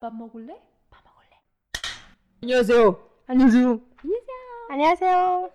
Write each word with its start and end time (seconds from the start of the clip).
Pamogule? 0.00 0.54
Pamogule. 0.90 1.36
안녕하세요. 2.42 2.96
안녕하세요. 3.26 3.80
안녕하세요. 4.70 5.50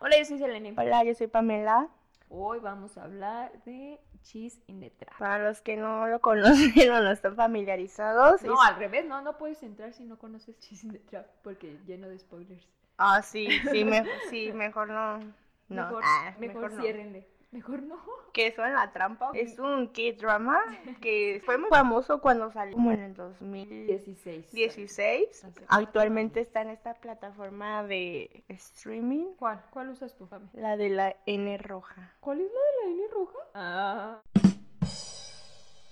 Hola, 0.00 0.16
yo 0.18 0.24
soy 0.24 0.38
Selene. 0.38 0.74
Hola, 0.78 1.02
yo 1.04 1.14
soy 1.14 1.26
Pamela. 1.26 1.88
Hoy 2.28 2.60
vamos 2.60 2.96
a 2.98 3.04
hablar 3.04 3.50
de 3.64 3.98
Cheese 4.22 4.60
in 4.68 4.80
the 4.80 4.90
Trap. 4.90 5.18
Para 5.18 5.44
los 5.48 5.60
que 5.60 5.76
no 5.76 6.06
lo 6.06 6.20
conocen 6.20 6.90
o 6.92 7.00
no 7.00 7.10
están 7.10 7.34
familiarizados. 7.36 8.42
No, 8.44 8.54
es- 8.54 8.68
al 8.68 8.76
revés, 8.76 9.04
no, 9.06 9.20
no 9.22 9.38
puedes 9.38 9.62
entrar 9.62 9.92
si 9.92 10.04
no 10.04 10.18
conoces 10.18 10.56
Cheese 10.60 10.84
in 10.86 10.92
the 10.92 10.98
Trap 11.00 11.26
porque 11.42 11.78
lleno 11.86 12.08
de 12.08 12.18
spoilers. 12.18 12.64
Ah, 12.98 13.22
sí, 13.22 13.48
sí, 13.72 13.84
me- 13.84 14.04
sí, 14.30 14.52
mejor 14.52 14.88
no. 14.88 15.18
No, 15.68 15.82
mejor, 15.86 16.02
ah, 16.04 16.34
mejor, 16.38 16.72
no. 16.72 16.80
ciérrenle. 16.82 17.26
Mejor 17.54 17.84
no. 17.84 17.96
Que 18.32 18.48
eso 18.48 18.64
en 18.66 18.74
la 18.74 18.90
trampa 18.90 19.30
es 19.32 19.60
un 19.60 19.86
K-drama 19.86 20.58
que 21.00 21.40
fue 21.46 21.56
muy 21.56 21.68
famoso 21.70 22.20
cuando 22.20 22.50
salió 22.50 22.74
como 22.74 22.90
en 22.90 22.98
el 23.00 23.14
2016. 23.14 24.50
16. 24.50 25.46
Actualmente 25.68 26.40
está 26.40 26.62
en 26.62 26.70
esta 26.70 26.94
plataforma 26.94 27.84
de 27.84 28.42
streaming, 28.48 29.34
¿Cuál? 29.38 29.62
¿Cuál 29.70 29.90
usas 29.90 30.16
tú, 30.16 30.26
Fami? 30.26 30.48
la 30.54 30.76
de 30.76 30.88
la 30.90 31.14
N 31.26 31.56
roja. 31.58 32.12
¿Cuál 32.18 32.40
es 32.40 32.50
la 32.52 32.58
de 32.58 32.96
la 32.96 33.02
N 33.04 33.08
roja? 33.12 33.38
Ah. 33.54 34.20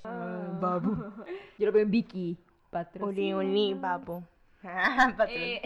Ah, 0.02 0.58
babu. 0.60 0.96
Yo 1.58 1.66
lo 1.66 1.70
veo 1.72 1.82
en 1.82 1.90
Vicky. 1.92 2.38
Patrocinio. 2.70 3.38
uni, 3.38 3.74
babu. 3.74 4.24
Patrón. 4.62 5.28
Eh, 5.30 5.62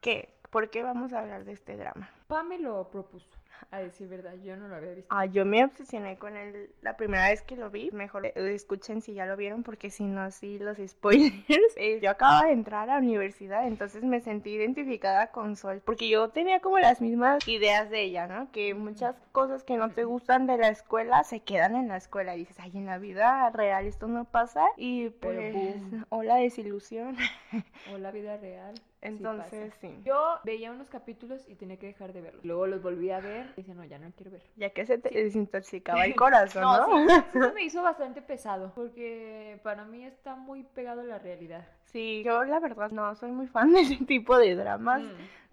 ¿Qué? 0.00 0.34
¿Por 0.48 0.70
qué 0.70 0.82
vamos 0.82 1.12
a 1.12 1.18
hablar 1.20 1.44
de 1.44 1.52
este 1.52 1.76
drama? 1.76 2.08
Pa 2.28 2.42
me 2.42 2.58
lo 2.58 2.88
propuso, 2.88 3.28
a 3.70 3.78
decir 3.78 4.08
verdad, 4.08 4.34
yo 4.42 4.56
no 4.56 4.68
lo 4.68 4.76
había 4.76 4.92
visto. 4.94 5.14
Ah, 5.14 5.26
yo 5.26 5.44
me 5.44 5.64
obsesioné 5.64 6.16
con 6.16 6.36
él 6.36 6.70
la 6.82 6.96
primera 6.96 7.28
vez 7.28 7.42
que 7.42 7.56
lo 7.56 7.70
vi. 7.70 7.90
Mejor 7.92 8.26
eh, 8.26 8.32
escuchen 8.54 9.02
si 9.02 9.14
ya 9.14 9.26
lo 9.26 9.36
vieron, 9.36 9.62
porque 9.62 9.90
si 9.90 10.04
no, 10.04 10.30
sí, 10.30 10.58
los 10.58 10.78
spoilers. 10.78 11.34
Eh, 11.76 12.00
yo 12.02 12.10
acababa 12.10 12.46
de 12.46 12.52
entrar 12.52 12.88
a 12.88 12.94
la 12.94 12.98
universidad, 12.98 13.66
entonces 13.66 14.02
me 14.02 14.20
sentí 14.20 14.50
identificada 14.50 15.28
con 15.28 15.54
Sol, 15.54 15.80
porque 15.84 16.08
yo 16.08 16.30
tenía 16.30 16.60
como 16.60 16.78
las 16.78 17.00
mismas 17.00 17.46
ideas 17.46 17.88
de 17.90 18.02
ella, 18.02 18.26
¿no? 18.26 18.50
Que 18.50 18.74
muchas 18.74 19.14
cosas 19.32 19.62
que 19.62 19.76
no 19.76 19.90
te 19.90 20.04
gustan 20.04 20.46
de 20.46 20.56
la 20.56 20.68
escuela 20.68 21.22
se 21.24 21.40
quedan 21.40 21.76
en 21.76 21.88
la 21.88 21.96
escuela. 21.96 22.34
Y 22.34 22.40
dices, 22.40 22.56
ay, 22.58 22.72
en 22.74 22.86
la 22.86 22.98
vida 22.98 23.50
real 23.50 23.86
esto 23.86 24.08
no 24.08 24.24
pasa. 24.24 24.66
Y 24.76 25.10
Pero 25.10 25.40
pues, 25.40 25.54
boom. 25.54 26.06
hola 26.08 26.36
desilusión. 26.36 27.16
O 27.92 27.98
la 27.98 28.10
vida 28.10 28.36
real. 28.36 28.74
Entonces, 29.00 29.72
sí. 29.80 30.00
Yo 30.04 30.38
veía 30.44 30.72
unos 30.72 30.88
capítulos 30.90 31.48
y 31.48 31.54
tenía 31.54 31.78
que 31.78 31.86
dejar 31.86 32.12
de 32.12 32.20
verlos. 32.20 32.44
Luego 32.44 32.66
los 32.66 32.82
volví 32.82 33.10
a 33.10 33.20
ver 33.20 33.46
y 33.56 33.60
decía, 33.62 33.74
no, 33.74 33.84
ya 33.84 33.98
no 33.98 34.10
quiero 34.16 34.32
ver. 34.32 34.42
Ya 34.56 34.70
que 34.70 34.86
se 34.86 34.98
te 34.98 35.10
desintoxicaba 35.10 36.04
el 36.04 36.14
corazón, 36.16 36.62
No, 36.62 37.04
¿no? 37.04 37.24
sí, 37.32 37.38
me 37.54 37.62
hizo 37.62 37.82
bastante 37.82 38.22
pesado 38.22 38.72
porque 38.74 39.60
para 39.62 39.84
mí 39.84 40.04
está 40.04 40.34
muy 40.34 40.64
pegado 40.64 41.02
a 41.02 41.04
la 41.04 41.18
realidad. 41.18 41.66
Sí, 41.84 42.22
yo 42.24 42.44
la 42.44 42.60
verdad 42.60 42.90
no 42.90 43.14
soy 43.14 43.30
muy 43.30 43.46
fan 43.46 43.72
de 43.72 43.80
ese 43.80 44.04
tipo 44.04 44.36
de 44.36 44.54
dramas. 44.56 45.02
Mm. 45.02 45.08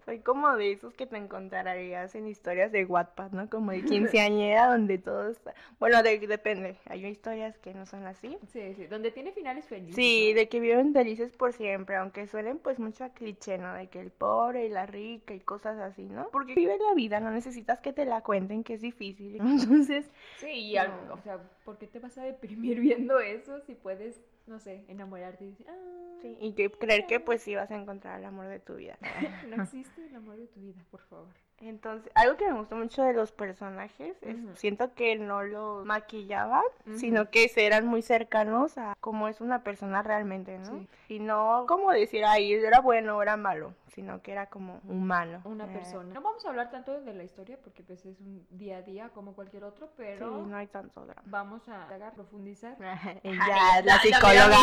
Soy 0.06 0.20
como 0.20 0.54
de 0.56 0.70
esos 0.70 0.94
que 0.94 1.04
te 1.04 1.16
encontrarías 1.16 2.14
en 2.14 2.28
historias 2.28 2.70
de 2.70 2.84
Wattpad, 2.84 3.32
¿no? 3.32 3.50
Como 3.50 3.72
de 3.72 3.84
quinceañera 3.84 4.66
donde 4.70 4.98
todo 4.98 5.28
está... 5.28 5.52
Bueno, 5.80 6.00
de- 6.04 6.20
depende. 6.20 6.76
Hay 6.86 7.04
historias 7.04 7.58
que 7.58 7.74
no 7.74 7.86
son 7.86 8.06
así. 8.06 8.38
Sí, 8.52 8.72
sí, 8.76 8.86
donde 8.86 9.10
tiene 9.10 9.32
finales 9.32 9.64
felices. 9.66 9.96
Sí, 9.96 10.28
¿no? 10.30 10.38
de 10.38 10.48
que 10.48 10.60
viven 10.60 10.92
felices 10.92 11.32
por 11.32 11.52
siempre, 11.52 11.96
aunque 11.96 12.28
suelen 12.28 12.58
pues 12.58 12.78
mucho 12.78 13.02
a 13.02 13.08
cliché, 13.08 13.58
¿no? 13.58 13.74
De 13.74 13.88
que 13.88 14.00
el 14.00 14.12
pobre 14.12 14.66
y 14.66 14.68
la 14.68 14.86
rica 14.86 15.34
y 15.34 15.40
cosas 15.40 15.76
así, 15.78 16.04
¿no? 16.04 16.28
Porque 16.30 16.54
vive 16.54 16.78
la 16.78 16.94
vida, 16.94 17.18
no 17.18 17.32
necesitas 17.32 17.80
que 17.80 17.92
te 17.92 18.04
la 18.04 18.20
cuenten, 18.22 18.62
que 18.62 18.74
es 18.74 18.80
difícil. 18.82 19.36
Entonces, 19.40 20.08
Sí, 20.36 20.50
y 20.50 20.76
al- 20.76 21.08
No. 21.08 21.14
o 21.14 21.18
sea, 21.22 21.40
¿por 21.64 21.78
qué 21.78 21.88
te 21.88 21.98
vas 21.98 22.16
a 22.16 22.22
deprimir 22.22 22.78
viendo 23.10 23.18
eso 23.18 23.60
si 23.62 23.74
puedes, 23.74 24.20
no 24.46 24.58
sé, 24.60 24.84
enamorarte 24.88 25.44
y 25.44 25.50
decir, 25.50 25.66
ah, 25.68 26.18
sí, 26.22 26.36
y 26.40 26.52
que 26.52 26.70
creer 26.70 27.06
que 27.06 27.20
pues 27.20 27.42
sí 27.42 27.54
vas 27.54 27.70
a 27.70 27.76
encontrar 27.76 28.18
el 28.18 28.24
amor 28.26 28.48
de 28.48 28.60
tu 28.60 28.76
vida. 28.76 28.98
no 29.48 29.62
existe 29.62 30.06
el 30.06 30.14
amor 30.14 30.36
de 30.36 30.46
tu 30.46 30.60
vida, 30.60 30.84
por 30.90 31.00
favor. 31.02 31.34
Entonces, 31.60 32.12
algo 32.14 32.36
que 32.36 32.46
me 32.50 32.58
gustó 32.58 32.76
mucho 32.76 33.02
de 33.02 33.12
los 33.14 33.32
personajes 33.32 34.16
es, 34.22 34.36
siento 34.58 34.92
que 34.94 35.16
no 35.16 35.42
los 35.42 35.86
maquillaban, 35.86 36.62
sino 36.96 37.30
que 37.30 37.48
se 37.48 37.64
eran 37.66 37.86
muy 37.86 38.02
cercanos 38.02 38.76
a 38.76 38.94
cómo 39.00 39.26
es 39.28 39.40
una 39.40 39.62
persona 39.64 40.02
realmente, 40.02 40.58
¿no? 40.58 40.66
Sí. 40.78 40.88
Y 41.08 41.18
no 41.18 41.64
como 41.66 41.90
decir, 41.92 42.24
ay, 42.26 42.52
era 42.52 42.80
bueno 42.80 43.16
o 43.16 43.22
era 43.22 43.36
malo, 43.38 43.72
sino 43.86 44.20
que 44.20 44.32
era 44.32 44.46
como 44.50 44.80
humano. 44.86 45.40
Una 45.44 45.64
Eh, 45.64 45.68
persona. 45.72 46.12
No 46.12 46.20
vamos 46.20 46.44
a 46.44 46.50
hablar 46.50 46.70
tanto 46.70 47.00
de 47.00 47.14
la 47.14 47.24
historia 47.24 47.58
porque 47.64 47.82
pues 47.82 48.04
es 48.04 48.20
un 48.20 48.46
día 48.50 48.78
a 48.78 48.82
día 48.82 49.08
como 49.08 49.32
cualquier 49.34 49.64
otro, 49.64 49.86
Sí, 49.86 49.92
pero 49.96 50.44
no 50.46 50.56
hay 50.56 50.66
tanto 50.66 51.06
drama. 51.06 51.22
vamos 51.24 51.66
a 51.70 51.88
profundizar. 52.14 52.76
Ella 53.22 53.22
es 53.22 53.38
la 53.38 53.46
la- 53.46 53.82
la 53.82 53.98
psicóloga. 54.00 54.56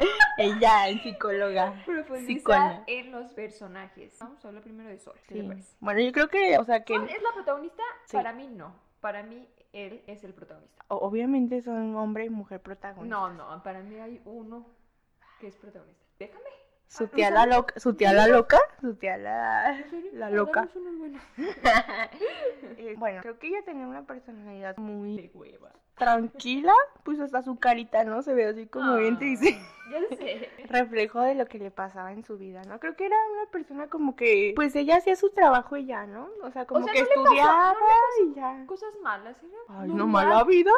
Ella 0.38 0.88
es 0.88 1.02
psicóloga. 1.02 1.74
Profundizar 1.84 2.26
Psicóloga. 2.26 2.84
en 2.86 3.12
los 3.12 3.32
personajes. 3.32 4.16
Vamos 4.18 4.44
a 4.44 4.48
hablar 4.48 4.62
primero 4.62 4.88
de 4.88 4.98
Sol. 4.98 5.14
¿Qué 5.28 5.34
te 5.34 5.40
Sí. 5.62 5.76
Bueno, 5.80 5.99
yo 6.00 6.12
creo 6.12 6.28
que, 6.28 6.58
o 6.58 6.64
sea, 6.64 6.84
que 6.84 6.94
¿Sol 6.96 7.08
es 7.08 7.22
la 7.22 7.32
protagonista? 7.32 7.82
Sí. 8.06 8.16
Para 8.16 8.32
mí 8.32 8.48
no. 8.48 8.74
Para 9.00 9.22
mí 9.22 9.48
él 9.72 10.02
es 10.06 10.24
el 10.24 10.34
protagonista. 10.34 10.84
o- 10.88 10.96
obviamente 10.96 11.62
son 11.62 11.94
hombre 11.96 12.24
y 12.26 12.30
mujer 12.30 12.60
protagonistas. 12.60 13.08
No, 13.08 13.30
no, 13.32 13.62
para 13.62 13.80
mí 13.80 13.98
hay 14.00 14.20
uno 14.24 14.66
que 15.40 15.46
es 15.48 15.56
protagonista. 15.56 16.04
Déjame. 16.18 16.44
Su 16.88 17.04
¿en 17.04 17.10
tía 17.10 17.30
la 17.30 17.46
loca, 17.46 17.78
su 17.78 17.94
tía 17.94 18.12
la 18.12 18.26
loca, 18.26 18.58
su 18.80 18.96
tía 18.96 19.16
la, 19.16 19.78
la 20.12 20.26
Ah, 20.26 20.30
loca. 20.30 20.68
Eh, 22.76 22.94
bueno, 22.98 23.20
creo 23.22 23.38
que 23.38 23.48
ella 23.48 23.62
tenía 23.64 23.86
una 23.86 24.02
personalidad 24.06 24.76
muy 24.76 25.16
De 25.16 25.30
hueva. 25.34 25.70
Tranquila, 26.00 26.72
pues 27.04 27.20
hasta 27.20 27.42
su 27.42 27.58
carita, 27.58 28.02
¿no? 28.04 28.22
Se 28.22 28.34
ve 28.34 28.46
así 28.46 28.66
como 28.66 28.96
bien 28.96 29.14
Ah, 29.14 29.18
triste. 29.18 29.58
Ya 29.90 30.16
sé. 30.16 30.48
Reflejo 30.68 31.20
de 31.20 31.34
lo 31.34 31.46
que 31.46 31.58
le 31.58 31.70
pasaba 31.70 32.12
en 32.12 32.24
su 32.24 32.38
vida, 32.38 32.62
¿no? 32.64 32.78
Creo 32.80 32.96
que 32.96 33.06
era 33.06 33.16
una 33.32 33.50
persona 33.50 33.88
como 33.88 34.16
que, 34.16 34.52
pues 34.56 34.74
ella 34.76 34.96
hacía 34.96 35.14
su 35.16 35.30
trabajo 35.30 35.76
y 35.76 35.86
ya, 35.86 36.06
¿no? 36.06 36.28
O 36.42 36.50
sea, 36.50 36.64
como 36.66 36.84
sea, 36.84 36.92
que 36.92 37.02
no 37.02 37.06
le 37.08 37.14
pasó- 37.14 37.22
estudiaba 37.24 37.74
no 37.74 38.30
y 38.30 38.34
ya. 38.34 38.66
Cosas 38.66 38.90
malas, 39.02 39.36
era 39.42 39.80
Ay, 39.80 39.88
no, 39.92 40.06
mala 40.06 40.42
vida. 40.44 40.72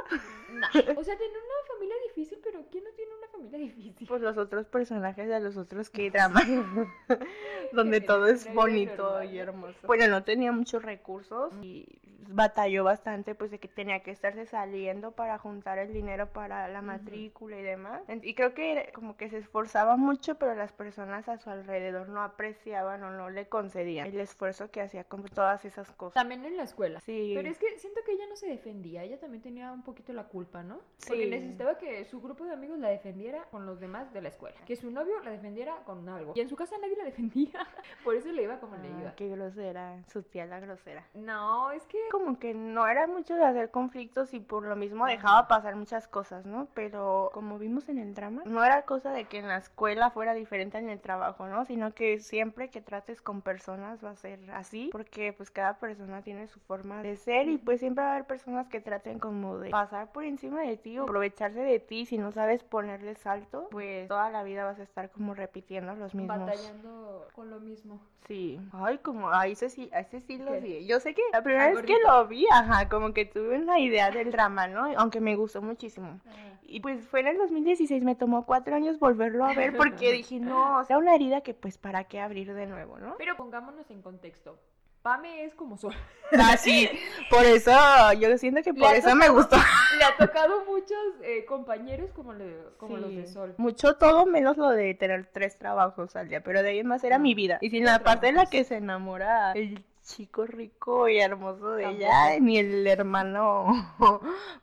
Nah. 0.53 0.69
O 0.97 1.05
sea, 1.05 1.17
tiene 1.17 1.35
una 1.35 1.75
familia 1.75 1.95
difícil, 2.09 2.39
pero 2.43 2.63
¿quién 2.71 2.85
no 2.85 2.91
tiene 2.91 3.13
una 3.15 3.22
familia 3.51 3.59
difícil? 3.67 4.07
Pues 4.09 4.23
los 4.23 4.37
otros 4.37 4.67
personajes 4.67 5.29
de 5.29 5.41
los 5.41 5.57
otros 5.57 5.91
que 5.91 6.11
dramas, 6.11 6.45
donde 7.73 8.01
todo 8.01 8.27
es 8.27 8.53
bonito 8.55 9.05
normal. 9.11 9.35
y 9.35 9.39
hermoso. 9.39 9.87
Bueno, 9.87 10.07
no 10.09 10.25
tenía 10.25 10.53
muchos 10.53 10.83
recursos 10.83 11.53
y 11.63 11.87
batalló 12.29 12.85
bastante, 12.85 13.35
pues 13.35 13.51
de 13.51 13.59
que 13.59 13.69
tenía 13.69 14.01
que 14.01 14.11
estarse 14.11 14.47
saliendo 14.47 15.13
para 15.13 15.39
juntar 15.39 15.79
el 15.79 15.93
dinero 15.93 16.29
para 16.33 16.69
la 16.69 16.81
matrícula 16.81 17.59
y 17.59 17.63
demás. 17.63 18.01
Y 18.23 18.35
creo 18.35 18.55
que 18.55 18.91
como 18.95 19.17
que 19.17 19.29
se 19.29 19.39
esforzaba 19.39 19.97
mucho, 19.97 20.37
pero 20.37 20.55
las 20.55 20.73
personas 20.73 21.29
a 21.29 21.39
su 21.39 21.51
alrededor 21.51 22.09
no 22.09 22.23
apreciaban 22.23 23.03
o 23.03 23.11
no 23.11 23.29
le 23.29 23.49
concedían 23.49 24.07
el 24.07 24.21
esfuerzo 24.21 24.71
que 24.71 24.81
hacía 24.81 25.05
con 25.05 25.25
todas 25.25 25.65
esas 25.65 25.91
cosas. 25.93 26.15
También 26.15 26.45
en 26.45 26.57
la 26.57 26.63
escuela. 26.63 27.01
Sí. 27.01 27.33
Pero 27.35 27.49
es 27.51 27.59
que 27.59 27.79
siento 27.79 28.01
que 28.07 28.13
ella 28.13 28.25
no 28.29 28.37
se 28.37 28.47
defendía, 28.49 29.03
ella 29.03 29.19
también 29.19 29.43
tenía 29.43 29.73
un 29.73 29.83
poquito 29.83 30.13
la 30.13 30.25
culpa, 30.25 30.63
¿no? 30.63 30.81
Porque 31.07 31.25
Sí. 31.25 31.31
necesitaba 31.31 31.77
que 31.79 32.05
su 32.05 32.21
grupo 32.21 32.45
de 32.45 32.53
amigos 32.53 32.79
la 32.79 32.89
defendiera 32.89 33.32
con 33.51 33.67
los 33.67 33.81
demás 33.81 34.13
de 34.13 34.21
la 34.23 34.29
escuela. 34.29 34.57
Que 34.67 34.77
su 34.77 34.91
novio 34.91 35.15
la 35.23 35.31
defendiera 35.31 35.77
con 35.85 36.09
algo. 36.09 36.33
Y 36.35 36.41
en 36.41 36.49
su 36.49 36.57
casa 36.57 36.77
nadie 36.81 36.97
la 36.97 37.05
defendía. 37.05 37.53
Por 38.05 38.15
eso 38.15 38.31
le 38.33 38.43
iba 38.43 38.59
como 38.61 38.77
le 38.77 38.89
Ah, 38.89 39.01
iba. 39.01 39.15
qué 39.15 39.29
grosera, 39.29 40.03
su 40.13 40.23
tía 40.23 40.47
la 40.47 40.61
grosera. 40.61 41.05
No, 41.15 41.71
es 41.73 41.83
que... 41.87 41.99
como 42.11 42.39
que 42.39 42.55
no 42.55 42.87
era 42.87 43.07
mucho 43.07 43.35
de 43.35 43.45
hacer 43.45 43.71
conflictos 43.71 44.35
y 44.35 44.41
por 44.41 44.65
lo 44.65 44.77
mismo 44.77 45.07
dejaba 45.07 45.49
pasar 45.49 45.77
muchas 45.77 46.09
cosas, 46.09 46.45
¿no? 46.47 46.69
Pero 46.75 47.31
como 47.33 47.59
vimos 47.59 47.89
en 47.89 47.99
el 47.99 48.15
drama, 48.15 48.43
no 48.45 48.65
era 48.65 48.83
cosa 48.83 49.11
de 49.13 49.25
que 49.25 49.39
en 49.39 49.49
la 49.49 49.57
escuela 49.57 50.11
fuera 50.11 50.35
diferente 50.35 50.79
en 50.79 50.89
el 50.89 51.01
trabajo, 51.01 51.47
¿no? 51.47 51.65
Sino 51.65 51.93
que 51.95 52.19
siempre 52.19 52.69
que 52.71 52.81
trates 52.81 53.21
con 53.23 53.43
personas 53.43 54.05
va 54.05 54.11
a 54.11 54.17
ser 54.17 54.39
así, 54.53 54.89
porque 54.93 55.33
pues 55.33 55.51
cada 55.51 55.79
persona 55.79 56.23
tiene 56.23 56.47
su 56.49 56.61
forma 56.61 57.03
de 57.03 57.17
ser 57.17 57.49
y 57.49 57.59
pues 57.59 57.81
siempre 57.81 58.03
va 58.05 58.11
a 58.11 58.13
haber 58.15 58.27
personas 58.27 58.69
que 58.69 58.81
traten 58.81 59.19
como 59.19 59.59
de 59.59 59.71
pasar 59.71 60.13
por 60.13 60.25
encima 60.25 60.61
de 60.63 60.77
ti 60.77 60.99
o 60.99 61.05
aprovecharse 61.05 61.61
de 61.61 61.79
ti 61.79 62.07
si 62.07 62.19
no 62.19 62.33
sabes 62.33 62.63
ponerles 62.65 63.22
salto, 63.23 63.69
pues 63.71 64.09
toda 64.09 64.31
la 64.31 64.43
vida 64.43 64.65
vas 64.65 64.79
a 64.79 64.83
estar 64.83 65.11
como 65.11 65.35
repitiendo 65.35 65.95
los 65.95 66.15
mismos. 66.15 66.39
Batallando 66.39 67.29
con 67.35 67.51
lo 67.51 67.61
mismo. 67.61 68.01
Sí. 68.27 68.61
Ay, 68.73 68.99
como, 68.99 69.31
a 69.31 69.47
ese 69.47 69.71
sí, 69.71 69.91
a 69.93 70.01
ese 70.01 70.21
sí 70.21 70.39
lo 70.39 70.53
¿Qué? 70.53 70.61
vi. 70.61 70.87
Yo 70.87 71.01
sé 71.01 71.15
que 71.15 71.23
la 71.33 71.43
primera 71.43 71.71
vez 71.71 71.83
que 71.83 71.97
lo 72.07 72.27
vi, 72.27 72.47
ajá, 72.51 72.89
como 72.89 73.13
que 73.13 73.25
tuve 73.25 73.59
una 73.59 73.79
idea 73.79 74.11
del 74.11 74.31
drama, 74.31 74.69
¿no? 74.69 74.87
Aunque 74.97 75.21
me 75.21 75.37
gustó 75.37 75.63
muchísimo. 75.63 76.21
Y 76.65 76.81
pues 76.81 77.07
fue 77.07 77.21
en 77.21 77.29
el 77.29 77.39
2016, 77.39 78.03
me 78.03 78.15
tomó 78.15 78.47
cuatro 78.47 78.75
años 78.75 78.99
volverlo 78.99 79.45
a 79.45 79.55
ver 79.55 79.77
porque 79.77 80.13
dije, 80.13 80.41
no, 80.41 80.79
o 80.79 80.85
sea, 80.85 80.99
una 80.99 81.15
herida 81.15 81.43
que 81.43 81.55
pues 81.55 81.79
para 81.79 82.05
qué 82.05 82.21
abrir 82.21 82.53
de 82.55 82.67
nuevo, 82.67 82.99
¿no? 82.99 83.15
Pero 83.19 83.37
pongámonos 83.37 83.91
en 83.91 84.03
contexto. 84.03 84.59
Pame 85.03 85.45
es 85.45 85.55
como 85.55 85.77
soy. 85.77 85.95
Ah, 86.35 86.57
sí. 86.57 86.89
Por 87.29 87.45
eso, 87.45 87.71
yo 88.19 88.39
siento 88.39 88.63
que 88.63 88.73
por 88.73 88.95
eso 88.95 89.15
me 89.15 89.29
gustó. 89.29 89.57
Le 89.99 90.05
ha 90.05 90.17
tocado 90.19 90.65
muchos 90.65 90.97
eh, 91.23 91.45
compañeros 91.45 92.11
como, 92.13 92.33
los 92.33 93.15
de 93.15 93.27
Sol. 93.27 93.55
Mucho 93.59 93.97
todo 93.97 94.25
menos 94.25 94.57
lo 94.57 94.71
de 94.71 94.95
tener 94.95 95.29
tres 95.31 95.59
trabajos 95.59 96.17
al 96.17 96.31
día, 96.31 96.43
pero 96.43 96.63
de 96.63 96.71
ahí 96.71 96.79
en 96.79 96.87
más 96.87 97.05
era 97.05 97.17
ah, 97.17 97.19
mi 97.19 97.35
vida. 97.35 97.59
Y 97.61 97.69
sin 97.69 97.85
la 97.85 97.99
parte 97.99 98.29
en 98.29 98.37
la 98.37 98.47
que 98.47 98.65
se 98.65 98.77
enamora 98.77 99.53
el 99.53 99.85
chico 100.03 100.47
rico 100.47 101.07
y 101.07 101.19
hermoso 101.19 101.73
de 101.73 101.91
ella, 101.91 102.41
ni 102.41 102.57
el 102.57 102.87
hermano 102.87 103.67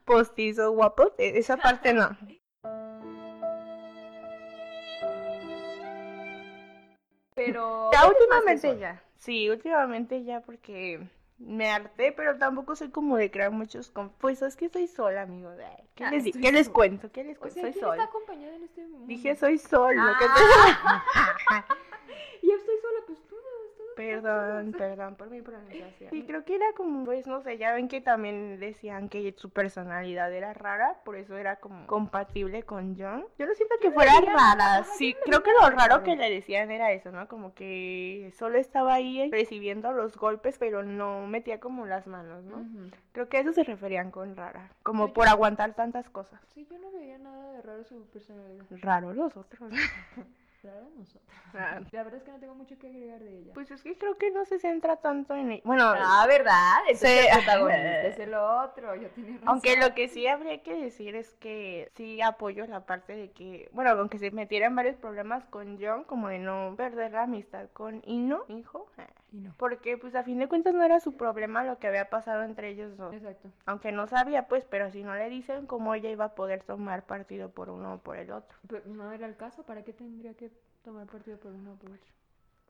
postizo 0.05 0.71
guapo, 0.71 1.11
e-, 1.19 1.37
esa 1.37 1.57
parte 1.57 1.93
no. 1.93 2.17
Pero 7.35 7.91
ya 7.93 8.07
últimamente 8.07 8.79
ya. 8.79 9.03
Sí, 9.19 9.49
últimamente 9.49 10.23
ya 10.23 10.41
porque 10.41 11.07
me 11.37 11.69
harté, 11.69 12.11
pero 12.11 12.37
tampoco 12.37 12.75
soy 12.75 12.89
como 12.89 13.17
de 13.17 13.29
crear 13.31 13.51
muchos 13.51 13.91
con... 13.91 14.09
Pues 14.11 14.41
es 14.41 14.55
que 14.55 14.69
soy 14.69 14.87
sola, 14.87 15.21
amigos. 15.23 15.57
Ay, 15.59 15.83
¿Qué, 15.95 16.03
Ah, 16.05 16.11
les, 16.11 16.23
¿qué 16.35 16.51
les 16.51 16.69
cuento? 16.69 17.11
¿Qué 17.11 17.23
les 17.23 17.37
O 17.37 17.41
cuento? 17.41 17.53
sea, 17.55 17.63
soy 17.63 17.73
¿quién 17.73 17.85
sola. 17.85 18.03
está 18.03 18.33
en 18.55 18.63
este 18.63 18.81
mundo? 18.87 19.05
Dije 19.07 19.35
soy 19.35 19.57
sola. 19.57 20.17
Ah. 20.21 21.65
Y 22.41 22.47
yo 22.49 22.55
estoy 22.55 22.75
sola, 22.81 22.99
pues. 23.05 23.19
Perdón, 23.99 24.71
perdón 24.77 25.15
por 25.15 25.29
mi 25.29 25.41
pronunciación. 25.41 26.09
Sí, 26.09 26.23
creo 26.23 26.45
que 26.45 26.55
era 26.55 26.65
como, 26.77 27.03
pues 27.03 27.27
no 27.27 27.41
sé, 27.41 27.57
ya 27.57 27.73
ven 27.73 27.89
que 27.89 27.99
también 27.99 28.59
decían 28.59 29.09
que 29.09 29.33
su 29.37 29.49
personalidad 29.49 30.33
era 30.33 30.53
rara, 30.53 30.95
por 31.03 31.17
eso 31.17 31.35
era 31.37 31.57
como 31.57 31.85
compatible 31.85 32.63
con 32.63 32.95
John. 32.97 33.25
Yo 33.37 33.45
no 33.45 33.53
siento 33.55 33.75
que 33.81 33.91
fuera 33.91 34.13
rara, 34.21 34.83
sí, 34.83 35.13
yo 35.13 35.19
creo 35.25 35.43
que 35.43 35.51
lo 35.61 35.69
raro 35.69 36.03
que 36.03 36.15
le 36.15 36.29
decían 36.29 36.71
era 36.71 36.93
eso, 36.93 37.11
¿no? 37.11 37.27
Como 37.27 37.53
que 37.53 38.31
solo 38.37 38.57
estaba 38.57 38.93
ahí 38.93 39.29
recibiendo 39.31 39.91
los 39.91 40.15
golpes, 40.15 40.57
pero 40.57 40.83
no 40.83 41.27
metía 41.27 41.59
como 41.59 41.85
las 41.85 42.07
manos, 42.07 42.43
¿no? 42.45 42.57
Ujú. 42.57 42.91
Creo 43.11 43.27
que 43.27 43.37
a 43.37 43.41
eso 43.41 43.51
se 43.53 43.63
referían 43.65 44.11
con 44.11 44.35
rara, 44.35 44.69
como 44.83 45.07
Yo- 45.07 45.13
por 45.13 45.27
aguantar 45.27 45.73
tantas 45.73 46.09
cosas. 46.09 46.39
Sí, 46.53 46.65
yo 46.71 46.77
no 46.79 46.89
veía 46.91 47.17
nada 47.17 47.51
de 47.51 47.61
raro 47.61 47.83
su 47.83 48.05
personalidad. 48.07 48.63
Raro 48.81 49.13
los 49.13 49.35
otros. 49.35 49.69
Raro 50.61 50.89
nosotros. 50.97 51.23
Ah. 51.53 51.79
La 51.91 52.03
verdad 52.03 52.17
es 52.17 52.23
que 52.23 52.31
no 52.31 52.39
tengo 52.39 52.53
mucho 52.53 52.77
que 52.77 52.87
agregar 52.87 53.21
de 53.21 53.37
ella. 53.39 53.53
Pues 53.53 53.71
es 53.71 53.81
que 53.81 53.97
creo 53.97 54.17
que 54.17 54.29
no 54.31 54.43
se 54.43 54.59
centra 54.59 54.97
tanto 54.97 55.33
en... 55.35 55.53
e- 55.53 55.61
Bueno, 55.63 55.85
Ah, 55.85 56.25
¿verdad? 56.27 56.79
Entonces 56.87 57.27
el 57.31 57.37
protagonista 57.45 58.01
es 58.07 58.19
el 58.19 58.33
otro. 58.33 58.95
Yo 58.95 59.09
tenía 59.11 59.33
razón. 59.35 59.47
Aunque 59.47 59.77
lo 59.77 59.93
que 59.95 60.09
sí 60.09 60.27
habría 60.27 60.61
que 60.61 60.73
decir 60.73 61.15
es 61.15 61.33
que 61.35 61.89
sí 61.95 62.21
apoyo 62.21 62.65
la 62.67 62.85
parte 62.85 63.15
de 63.15 63.31
que, 63.31 63.69
bueno, 63.71 63.91
aunque 63.91 64.19
se 64.19 64.31
metieran 64.31 64.75
varios 64.75 64.97
problemas 64.97 65.45
con 65.45 65.77
John, 65.81 66.03
como 66.03 66.27
de 66.27 66.39
no 66.39 66.73
perder 66.75 67.13
la 67.13 67.23
amistad 67.23 67.69
con 67.71 68.01
Ino, 68.05 68.43
hijo, 68.49 68.87
eh, 68.97 69.07
Y 69.31 69.37
no. 69.39 69.53
porque 69.57 69.97
pues 69.97 70.13
a 70.15 70.23
fin 70.23 70.39
de 70.39 70.47
cuentas 70.49 70.73
no 70.73 70.83
era 70.83 70.99
su 70.99 71.15
problema 71.15 71.63
lo 71.63 71.79
que 71.79 71.87
había 71.87 72.09
pasado 72.09 72.43
entre 72.43 72.67
ellos 72.69 72.97
dos. 72.97 73.13
Exacto. 73.13 73.49
Aunque 73.65 73.93
no 73.93 74.07
sabía, 74.07 74.47
pues, 74.49 74.65
pero 74.65 74.91
si 74.91 75.03
no 75.03 75.15
le 75.15 75.29
dicen 75.29 75.67
cómo 75.67 75.95
ella 75.95 76.09
iba 76.09 76.25
a 76.25 76.35
poder 76.35 76.63
tomar 76.63 77.05
partido 77.05 77.49
por 77.49 77.69
uno 77.69 77.93
o 77.93 77.97
por 77.99 78.17
el 78.17 78.31
otro. 78.31 78.57
Pero 78.67 78.83
no 78.87 79.11
era 79.13 79.25
el 79.25 79.37
caso. 79.37 79.63
¿Para 79.63 79.83
qué 79.83 79.93
tendría 79.93 80.33
que 80.33 80.49
tomar 80.83 81.07
partido 81.07 81.37
por 81.39 81.51
uno 81.51 81.73
o 81.73 81.75
por 81.75 81.91
otro? 81.91 82.11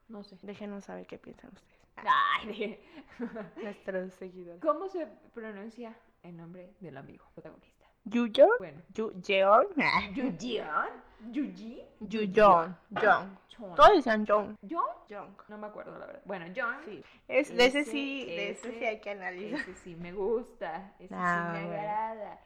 No 0.07 0.23
sé. 0.23 0.37
Déjenos 0.41 0.85
saber 0.85 1.05
qué 1.05 1.17
piensan 1.17 1.51
ustedes, 1.53 1.79
Ay, 1.97 2.79
nuestros 3.61 4.13
seguidores. 4.13 4.61
¿Cómo 4.61 4.87
se 4.89 5.07
pronuncia 5.33 5.95
el 6.23 6.35
nombre 6.37 6.73
del 6.79 6.97
amigo 6.97 7.25
protagonista? 7.33 7.85
Yuyon, 8.05 8.49
Bueno. 8.59 8.81
Yu 8.93 9.11
Jeon, 9.21 9.67
¿Yujian? 10.15 10.89
¿Yuji? 11.31 11.83
Yuyon, 11.99 12.75
John. 12.95 13.37
Chon. 13.49 13.75
Todos 13.75 13.97
decían 13.97 14.25
John. 14.25 14.57
¿John? 14.67 14.85
John. 15.09 15.35
No 15.49 15.57
me 15.57 15.67
acuerdo 15.67 15.99
la 15.99 16.05
verdad. 16.05 16.21
Bueno, 16.25 16.45
John. 16.55 16.77
Sí. 16.85 17.03
Es, 17.27 17.53
de 17.55 17.65
ese 17.65 17.81
Ese- 17.81 17.91
sí, 17.91 18.25
de 18.25 18.49
ese 18.51 18.79
sí 18.79 18.85
hay 18.85 19.01
que 19.01 19.09
analizar. 19.11 19.59
Ese 19.59 19.75
sí 19.75 19.95
me 19.97 20.13
gusta. 20.13 20.93
Ese 20.97 21.13
Ah, 21.13 21.51
sí 21.53 21.59
me 21.59 21.65
bueno. 21.67 21.81
agrada. 21.81 22.39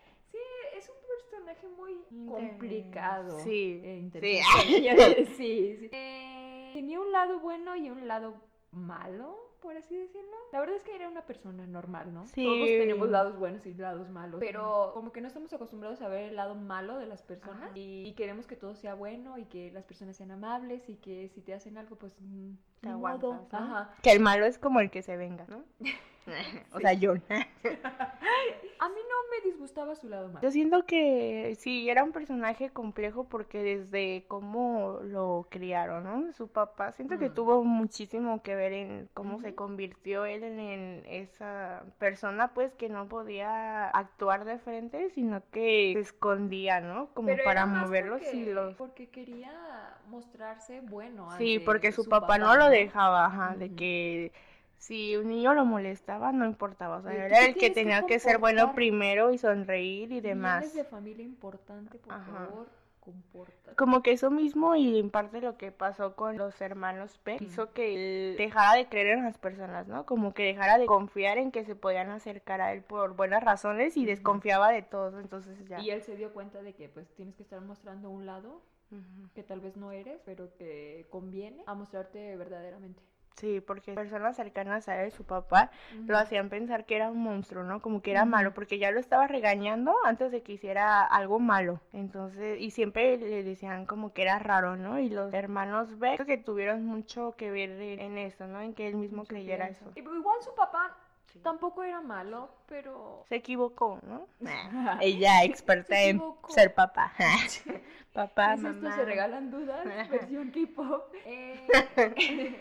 Personaje 1.33 1.67
muy 1.69 2.27
complicado. 2.27 3.39
Sí, 3.39 3.81
e 3.83 3.95
sí. 3.95 3.99
inteligente. 3.99 5.25
sí, 5.37 5.77
sí. 5.79 5.89
Eh, 5.91 6.71
tenía 6.73 6.99
un 6.99 7.11
lado 7.11 7.39
bueno 7.39 7.75
y 7.75 7.89
un 7.89 8.07
lado 8.07 8.35
malo, 8.71 9.35
por 9.59 9.75
así 9.75 9.97
decirlo. 9.97 10.35
La 10.51 10.59
verdad 10.59 10.75
es 10.75 10.83
que 10.83 10.95
era 10.95 11.09
una 11.09 11.25
persona 11.25 11.65
normal, 11.65 12.13
¿no? 12.13 12.27
Sí. 12.27 12.43
Todos 12.43 12.67
tenemos 12.67 13.09
lados 13.09 13.39
buenos 13.39 13.65
y 13.65 13.73
lados 13.73 14.09
malos. 14.09 14.39
Pero 14.39 14.91
como 14.93 15.11
que 15.11 15.21
no 15.21 15.27
estamos 15.27 15.51
acostumbrados 15.53 16.01
a 16.03 16.07
ver 16.07 16.29
el 16.29 16.35
lado 16.35 16.53
malo 16.53 16.99
de 16.99 17.07
las 17.07 17.23
personas. 17.23 17.75
Y, 17.75 18.03
y 18.05 18.13
queremos 18.13 18.45
que 18.45 18.55
todo 18.55 18.75
sea 18.75 18.93
bueno 18.93 19.39
y 19.39 19.45
que 19.45 19.71
las 19.71 19.85
personas 19.85 20.15
sean 20.15 20.29
amables 20.29 20.87
y 20.87 20.97
que 20.97 21.29
si 21.29 21.41
te 21.41 21.55
hacen 21.55 21.79
algo, 21.79 21.95
pues... 21.95 22.13
mm, 22.19 22.51
Te 22.81 22.89
aguantas. 22.89 23.51
Ajá. 23.51 23.95
Que 24.03 24.11
el 24.11 24.19
malo 24.19 24.45
es 24.45 24.59
como 24.59 24.81
el 24.81 24.91
que 24.91 25.01
se 25.01 25.17
venga, 25.17 25.45
¿no? 25.49 25.63
o 26.73 26.79
sea, 26.79 26.97
John. 26.99 27.21
A 28.83 28.89
mí 28.89 28.95
no 28.95 29.15
me 29.31 29.49
disgustaba 29.49 29.95
su 29.95 30.09
lado 30.09 30.27
malo. 30.27 30.41
Yo 30.41 30.51
siento 30.51 30.85
que 30.85 31.55
sí, 31.57 31.89
era 31.89 32.03
un 32.03 32.11
personaje 32.11 32.69
complejo 32.69 33.23
porque 33.29 33.63
desde 33.63 34.25
cómo 34.27 34.99
lo 35.03 35.47
criaron, 35.49 36.03
¿no? 36.03 36.33
Su 36.33 36.49
papá, 36.49 36.91
siento 36.91 37.17
que 37.17 37.29
Mm. 37.29 37.33
tuvo 37.33 37.63
muchísimo 37.63 38.41
que 38.43 38.55
ver 38.55 38.73
en 38.73 39.09
cómo 39.13 39.39
se 39.39 39.55
convirtió 39.55 40.25
él 40.25 40.43
en, 40.43 40.59
en 40.59 41.03
esa 41.07 41.83
persona, 41.97 42.53
pues, 42.53 42.73
que 42.73 42.89
no 42.89 43.07
podía 43.07 43.87
actuar 43.87 44.43
de 44.43 44.57
frente, 44.57 45.09
sino 45.11 45.41
que 45.51 45.91
se 45.93 46.01
escondía, 46.01 46.81
¿no? 46.81 47.07
Como 47.13 47.27
Pero 47.27 47.43
para 47.45 47.61
era 47.61 47.65
más 47.65 47.85
mover 47.87 48.07
los 48.07 48.21
porque- 48.21 48.35
hilos. 48.35 48.75
Porque 48.75 49.07
quería 49.07 49.95
mostrarse 50.09 50.81
bueno. 50.81 51.29
Sí, 51.37 51.59
porque 51.59 51.93
su 51.93 52.03
papá, 52.09 52.37
no 52.37 52.55
lo 52.57 52.67
dejaba, 52.69 53.27
ajá, 53.27 53.55
de 53.55 53.73
que 53.73 54.31
si 54.77 55.15
un 55.15 55.29
niño 55.29 55.53
lo 55.53 55.65
molestaba, 55.65 56.31
no 56.31 56.45
importaba, 56.45 56.97
o 56.97 57.01
sea, 57.01 57.13
era 57.25 57.45
el 57.45 57.55
que 57.55 57.69
tenía 57.69 58.05
que 58.05 58.19
ser 58.19 58.37
bueno 58.37 58.73
primero 58.73 59.31
y 59.31 59.37
sonreír 59.37 60.11
y 60.11 60.21
demás. 60.21 60.73
De 60.73 60.83
familia 60.83 61.23
importante, 61.23 61.97
por 61.99 62.13
Ajá. 62.13 62.31
favor, 62.31 62.67
compórtate. 62.99 63.75
Como 63.75 64.03
que 64.03 64.11
eso 64.11 64.29
mismo 64.29 64.75
y 64.75 64.99
en 64.99 65.09
parte 65.09 65.41
lo 65.41 65.57
que 65.57 65.71
pasó 65.71 66.15
con 66.15 66.37
los 66.37 66.59
hermanos 66.61 67.17
P 67.17 67.37
hizo 67.39 67.71
que 67.73 67.93
él 68.31 68.37
dejara 68.37 68.77
de 68.77 68.87
creer 68.87 69.17
en 69.17 69.23
las 69.23 69.37
personas, 69.37 69.87
¿no? 69.87 70.05
Como 70.05 70.33
que 70.33 70.43
dejara 70.43 70.77
de 70.77 70.85
confiar 70.85 71.37
en 71.37 71.51
que 71.51 71.63
se 71.65 71.75
podían 71.75 72.09
acercar 72.09 72.61
a 72.61 72.73
él 72.73 72.81
por 72.81 73.15
buenas 73.15 73.43
razones 73.43 73.97
y 73.97 74.05
desconfiaba 74.05 74.71
de 74.71 74.81
todos, 74.81 75.15
entonces 75.21 75.57
ya. 75.67 75.79
Y 75.79 75.91
él 75.91 76.01
se 76.01 76.15
dio 76.15 76.33
cuenta 76.33 76.61
de 76.61 76.73
que 76.73 76.89
pues 76.89 77.07
tienes 77.15 77.35
que 77.35 77.43
estar 77.43 77.61
mostrando 77.61 78.09
un 78.09 78.25
lado 78.25 78.61
que 79.33 79.43
tal 79.43 79.59
vez 79.59 79.75
no 79.75 79.91
eres, 79.91 80.21
pero 80.23 80.55
que 80.55 81.07
conviene 81.09 81.63
a 81.65 81.73
mostrarte 81.73 82.35
verdaderamente. 82.35 83.01
Sí, 83.35 83.61
porque 83.61 83.93
personas 83.93 84.35
cercanas 84.35 84.87
a 84.87 85.03
él, 85.03 85.11
su 85.11 85.23
papá, 85.25 85.71
lo 86.05 86.17
hacían 86.17 86.49
pensar 86.49 86.85
que 86.85 86.95
era 86.95 87.09
un 87.09 87.21
monstruo, 87.23 87.63
¿no? 87.63 87.81
Como 87.81 88.01
que 88.01 88.11
era 88.11 88.25
malo, 88.25 88.53
porque 88.53 88.77
ya 88.77 88.91
lo 88.91 88.99
estaba 88.99 89.27
regañando 89.27 89.93
antes 90.05 90.31
de 90.31 90.43
que 90.43 90.53
hiciera 90.53 91.01
algo 91.03 91.39
malo. 91.39 91.81
Entonces, 91.93 92.59
y 92.61 92.71
siempre 92.71 93.17
le 93.17 93.43
decían 93.43 93.85
como 93.85 94.13
que 94.13 94.21
era 94.21 94.39
raro, 94.39 94.75
¿no? 94.77 94.99
Y 94.99 95.09
los 95.09 95.33
hermanos 95.33 95.97
B, 95.99 96.13
creo 96.15 96.27
que 96.27 96.37
tuvieron 96.37 96.85
mucho 96.85 97.33
que 97.37 97.51
ver 97.51 97.71
en, 97.81 98.17
eso, 98.17 98.47
¿no? 98.47 98.61
En 98.61 98.73
que 98.73 98.87
él 98.87 98.95
mismo 98.95 99.17
Mucho 99.17 99.29
creyera 99.29 99.65
pienso. 99.65 99.85
eso. 99.89 99.91
Y 99.95 99.99
Igual 100.01 100.41
su 100.41 100.53
papá 100.55 100.95
Sí. 101.33 101.39
tampoco 101.39 101.83
era 101.83 101.99
malo, 102.01 102.49
pero... 102.67 103.23
Se 103.27 103.35
equivocó, 103.35 103.99
¿no? 104.07 104.27
Ella 105.01 105.43
experta 105.43 105.95
Se 105.95 106.09
en 106.09 106.21
ser 106.49 106.73
papá. 106.73 107.11
papá, 108.13 108.49
¿Qué 108.49 108.53
es 108.53 108.63
esto? 108.63 108.81
mamá. 108.81 108.95
Se 108.95 109.05
regalan 109.05 109.49
dudas, 109.49 109.83
versión 110.09 110.51
K-pop. 110.51 111.13
Eh, 111.25 111.67